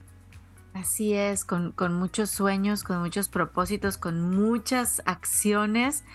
Así 0.74 1.14
es, 1.14 1.44
con, 1.44 1.74
muchos 2.00 2.30
sueños, 2.30 2.86
con 2.86 3.02
muchos 3.02 3.28
propósitos, 3.28 3.98
con 3.98 4.22
muchas 4.22 5.02
acciones 5.06 6.06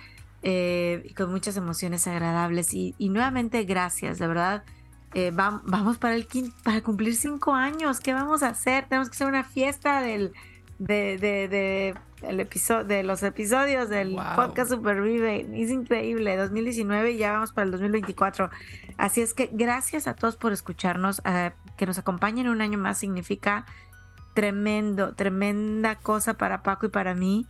eh, 0.43 1.03
y 1.05 1.13
con 1.13 1.31
muchas 1.31 1.59
emociones 1.59 2.07
agradables. 2.07 2.73
Y, 2.73 2.95
nuevamente 2.99 3.65
gracias, 3.65 4.19
de 4.19 4.27
verdad. 4.27 4.65
Eh, 5.13 5.33
vamos 5.35 5.99
para, 5.99 6.15
el, 6.15 6.27
para 6.65 6.81
cumplir 6.81 7.15
cinco 7.15 7.53
años. 7.53 8.01
¿Qué 8.01 8.15
vamos 8.15 8.43
a 8.43 8.49
hacer? 8.49 8.87
Tenemos 8.89 9.11
que 9.11 9.17
hacer 9.17 9.27
una 9.27 9.45
fiesta 9.45 10.01
del, 10.01 10.33
de, 10.79 11.19
de 11.19 11.95
el 12.23 12.41
episodio, 12.41 12.85
de 12.85 13.03
los 13.03 13.23
episodios 13.23 13.89
del 13.89 14.17
podcast 14.37 14.71
Supervive. 14.71 15.47
Es 15.55 15.71
increíble, 15.71 16.37
2019 16.37 17.13
y 17.13 17.17
ya 17.19 17.33
vamos 17.33 17.53
para 17.53 17.67
el 17.67 17.71
2024. 17.73 18.51
Así 18.97 19.21
es 19.21 19.35
que 19.35 19.51
gracias 19.53 20.07
a 20.07 20.15
todos 20.15 20.37
por 20.37 20.53
escucharnos. 20.53 21.23
Eh, 21.25 21.53
que 21.77 21.87
nos 21.87 21.99
acompañen 21.99 22.49
un 22.49 22.61
año 22.61 22.79
más 22.79 22.99
significa 22.99 23.67
tremendo, 24.35 25.15
tremenda 25.15 25.97
cosa 25.97 26.35
para 26.35 26.63
Paco 26.63 26.87
y 26.87 26.91
para 26.91 27.15
mí. 27.15 27.47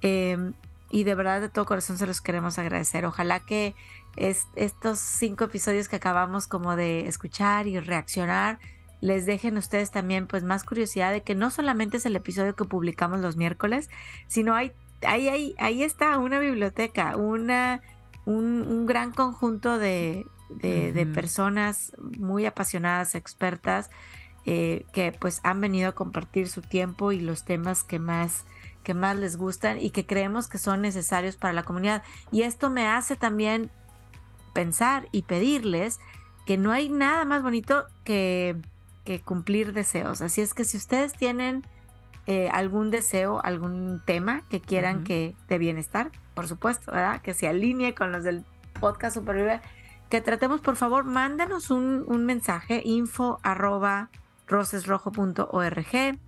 Em, 0.00 0.54
y 0.90 1.04
de 1.04 1.14
verdad 1.14 1.40
de 1.40 1.48
todo 1.48 1.66
corazón 1.66 1.98
se 1.98 2.06
los 2.06 2.20
queremos 2.20 2.58
agradecer. 2.58 3.04
Ojalá 3.04 3.40
que 3.40 3.74
estos 4.16 4.98
cinco 4.98 5.44
episodios 5.44 5.88
que 5.88 5.96
acabamos 5.96 6.46
como 6.46 6.76
de 6.76 7.06
escuchar 7.06 7.66
y 7.66 7.78
reaccionar 7.78 8.58
les 9.00 9.26
dejen 9.26 9.56
ustedes 9.56 9.90
también 9.90 10.26
pues 10.26 10.42
más 10.42 10.64
curiosidad 10.64 11.12
de 11.12 11.22
que 11.22 11.34
no 11.34 11.50
solamente 11.50 11.98
es 11.98 12.06
el 12.06 12.16
episodio 12.16 12.56
que 12.56 12.64
publicamos 12.64 13.20
los 13.20 13.36
miércoles, 13.36 13.90
sino 14.26 14.54
hay 14.54 14.72
ahí, 15.06 15.28
ahí, 15.28 15.54
ahí 15.58 15.82
está 15.82 16.18
una 16.18 16.38
biblioteca, 16.38 17.16
una, 17.16 17.80
un, 18.24 18.86
gran 18.86 19.12
conjunto 19.12 19.78
de, 19.78 20.26
de, 20.50 21.06
personas 21.06 21.92
muy 22.18 22.46
apasionadas, 22.46 23.14
expertas, 23.14 23.90
eh, 24.44 24.86
que 24.92 25.12
pues 25.12 25.40
han 25.44 25.60
venido 25.60 25.90
a 25.90 25.92
compartir 25.92 26.48
su 26.48 26.62
tiempo 26.62 27.12
y 27.12 27.20
los 27.20 27.44
temas 27.44 27.84
que 27.84 27.98
más 27.98 28.44
que 28.82 28.94
más 28.94 29.16
les 29.16 29.36
gustan 29.36 29.78
y 29.78 29.90
que 29.90 30.06
creemos 30.06 30.48
que 30.48 30.56
son 30.56 30.80
necesarios 30.80 31.36
para 31.36 31.52
la 31.52 31.62
comunidad. 31.62 32.02
Y 32.32 32.42
esto 32.42 32.70
me 32.70 32.86
hace 32.86 33.16
también 33.16 33.70
pensar 34.54 35.08
y 35.12 35.22
pedirles 35.22 36.00
que 36.46 36.56
no 36.56 36.72
hay 36.72 36.88
nada 36.88 37.26
más 37.26 37.42
bonito 37.42 37.84
que 38.04 38.56
cumplir 39.20 39.72
deseos. 39.72 40.20
Así 40.20 40.40
es 40.40 40.54
que 40.54 40.64
si 40.64 40.76
ustedes 40.76 41.14
tienen 41.14 41.64
eh, 42.26 42.50
algún 42.52 42.90
deseo, 42.90 43.40
algún 43.42 44.02
tema 44.04 44.42
que 44.50 44.60
quieran 44.60 45.02
que 45.02 45.34
de 45.48 45.58
bienestar, 45.58 46.10
por 46.34 46.46
supuesto, 46.46 46.92
¿verdad? 46.92 47.22
Que 47.22 47.32
se 47.32 47.48
alinee 47.48 47.94
con 47.94 48.12
los 48.12 48.22
del 48.22 48.44
podcast 48.80 49.16
Supervive, 49.16 49.60
que 50.10 50.20
tratemos, 50.20 50.60
por 50.60 50.76
favor, 50.76 51.04
mándanos 51.04 51.70
un, 51.70 52.26
mensaje, 52.26 52.82
info 52.84 53.40
arroba 53.42 54.10
rosesrojo.org 54.46 56.18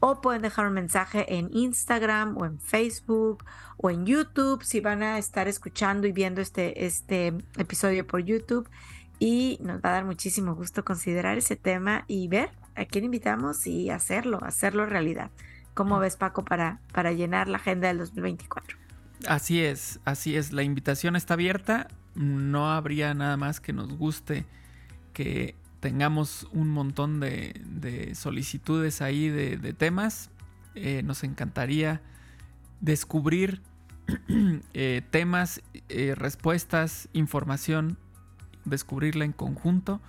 o 0.00 0.20
pueden 0.20 0.42
dejar 0.42 0.66
un 0.66 0.74
mensaje 0.74 1.36
en 1.38 1.48
Instagram 1.52 2.36
o 2.36 2.44
en 2.44 2.58
Facebook 2.60 3.44
o 3.76 3.90
en 3.90 4.06
YouTube 4.06 4.62
si 4.62 4.80
van 4.80 5.02
a 5.02 5.18
estar 5.18 5.48
escuchando 5.48 6.06
y 6.06 6.12
viendo 6.12 6.40
este, 6.40 6.84
este 6.84 7.28
episodio 7.56 8.06
por 8.06 8.20
YouTube 8.24 8.68
y 9.18 9.58
nos 9.60 9.76
va 9.76 9.90
a 9.90 9.92
dar 9.92 10.04
muchísimo 10.04 10.54
gusto 10.54 10.84
considerar 10.84 11.38
ese 11.38 11.56
tema 11.56 12.04
y 12.06 12.28
ver 12.28 12.50
a 12.74 12.84
quién 12.84 13.04
invitamos 13.04 13.66
y 13.66 13.90
hacerlo, 13.90 14.40
hacerlo 14.42 14.86
realidad. 14.86 15.30
¿Cómo 15.74 15.98
ves, 15.98 16.16
Paco, 16.16 16.44
para, 16.44 16.80
para 16.92 17.12
llenar 17.12 17.48
la 17.48 17.58
agenda 17.58 17.88
del 17.88 17.98
2024? 17.98 18.78
Así 19.26 19.60
es, 19.60 20.00
así 20.04 20.36
es. 20.36 20.52
La 20.52 20.62
invitación 20.62 21.16
está 21.16 21.34
abierta. 21.34 21.88
No 22.14 22.70
habría 22.70 23.14
nada 23.14 23.36
más 23.36 23.60
que 23.60 23.72
nos 23.72 23.92
guste 23.96 24.44
que 25.12 25.56
tengamos 25.80 26.48
un 26.52 26.70
montón 26.70 27.20
de, 27.20 28.12
solicitudes 28.14 29.02
ahí 29.02 29.28
de, 29.28 29.72
temas. 29.72 30.30
Eh, 30.74 31.02
nos 31.02 31.24
encantaría 31.24 32.02
descubrir 32.80 33.62
eh, 34.74 35.02
temas, 35.10 35.62
eh, 35.88 36.14
respuestas, 36.16 37.08
información 37.12 37.98
descubrirla 38.64 39.24
en 39.24 39.32
conjunto, 39.32 40.00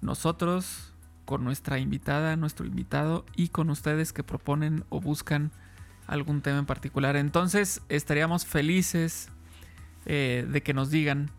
nosotros 0.00 0.92
con 1.24 1.44
nuestra 1.44 1.78
invitada, 1.78 2.36
nuestro 2.36 2.66
invitado 2.66 3.24
y 3.36 3.48
con 3.48 3.70
ustedes 3.70 4.12
que 4.12 4.24
proponen 4.24 4.84
o 4.88 5.00
buscan 5.00 5.52
algún 6.06 6.42
tema 6.42 6.58
en 6.58 6.66
particular. 6.66 7.16
Entonces 7.16 7.80
estaríamos 7.88 8.44
felices 8.44 9.28
eh, 10.06 10.46
de 10.50 10.62
que 10.62 10.74
nos 10.74 10.90
digan 10.90 11.30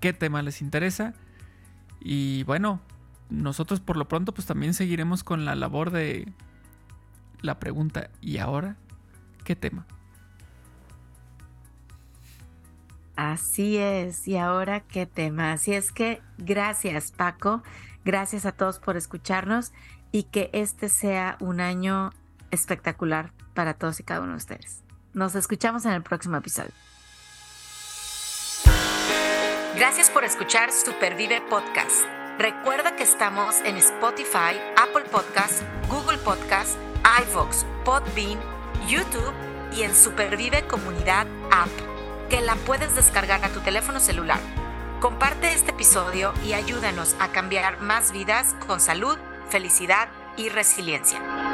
qué 0.00 0.12
tema 0.12 0.42
les 0.42 0.62
interesa. 0.62 1.14
Y 2.00 2.44
bueno, 2.44 2.80
nosotros 3.30 3.80
por 3.80 3.96
lo 3.96 4.08
pronto 4.08 4.32
pues 4.32 4.46
también 4.46 4.74
seguiremos 4.74 5.24
con 5.24 5.44
la 5.44 5.54
labor 5.54 5.90
de 5.90 6.32
la 7.40 7.58
pregunta, 7.58 8.10
¿y 8.20 8.38
ahora 8.38 8.76
qué 9.44 9.56
tema? 9.56 9.86
Así 13.16 13.76
es, 13.78 14.26
y 14.26 14.36
ahora 14.36 14.80
qué 14.80 15.06
tema. 15.06 15.52
Así 15.52 15.72
es 15.72 15.92
que 15.92 16.20
gracias 16.38 17.12
Paco, 17.12 17.62
gracias 18.04 18.44
a 18.44 18.52
todos 18.52 18.80
por 18.80 18.96
escucharnos 18.96 19.72
y 20.10 20.24
que 20.24 20.50
este 20.52 20.88
sea 20.88 21.36
un 21.40 21.60
año 21.60 22.10
espectacular 22.50 23.32
para 23.54 23.74
todos 23.74 24.00
y 24.00 24.02
cada 24.02 24.20
uno 24.20 24.32
de 24.32 24.38
ustedes. 24.38 24.82
Nos 25.12 25.34
escuchamos 25.36 25.84
en 25.86 25.92
el 25.92 26.02
próximo 26.02 26.36
episodio. 26.36 26.72
Gracias 29.76 30.10
por 30.10 30.24
escuchar 30.24 30.70
Supervive 30.72 31.40
Podcast. 31.50 32.04
Recuerda 32.38 32.96
que 32.96 33.04
estamos 33.04 33.60
en 33.64 33.76
Spotify, 33.76 34.58
Apple 34.76 35.04
Podcast, 35.10 35.62
Google 35.88 36.18
Podcast, 36.18 36.76
iVoox, 37.28 37.64
Podbean, 37.84 38.40
YouTube 38.88 39.32
y 39.76 39.82
en 39.82 39.94
Supervive 39.94 40.66
Comunidad 40.66 41.26
App, 41.50 41.68
que 42.28 42.40
la 42.40 42.54
puedes 42.56 42.94
descargar 42.94 43.44
a 43.44 43.48
tu 43.50 43.60
teléfono 43.60 44.00
celular. 44.00 44.40
Comparte 45.00 45.52
este 45.52 45.72
episodio 45.72 46.32
y 46.44 46.54
ayúdanos 46.54 47.14
a 47.20 47.28
cambiar 47.28 47.80
más 47.80 48.12
vidas 48.12 48.54
con 48.66 48.80
salud, 48.80 49.18
felicidad 49.50 50.08
y 50.36 50.48
resiliencia. 50.48 51.53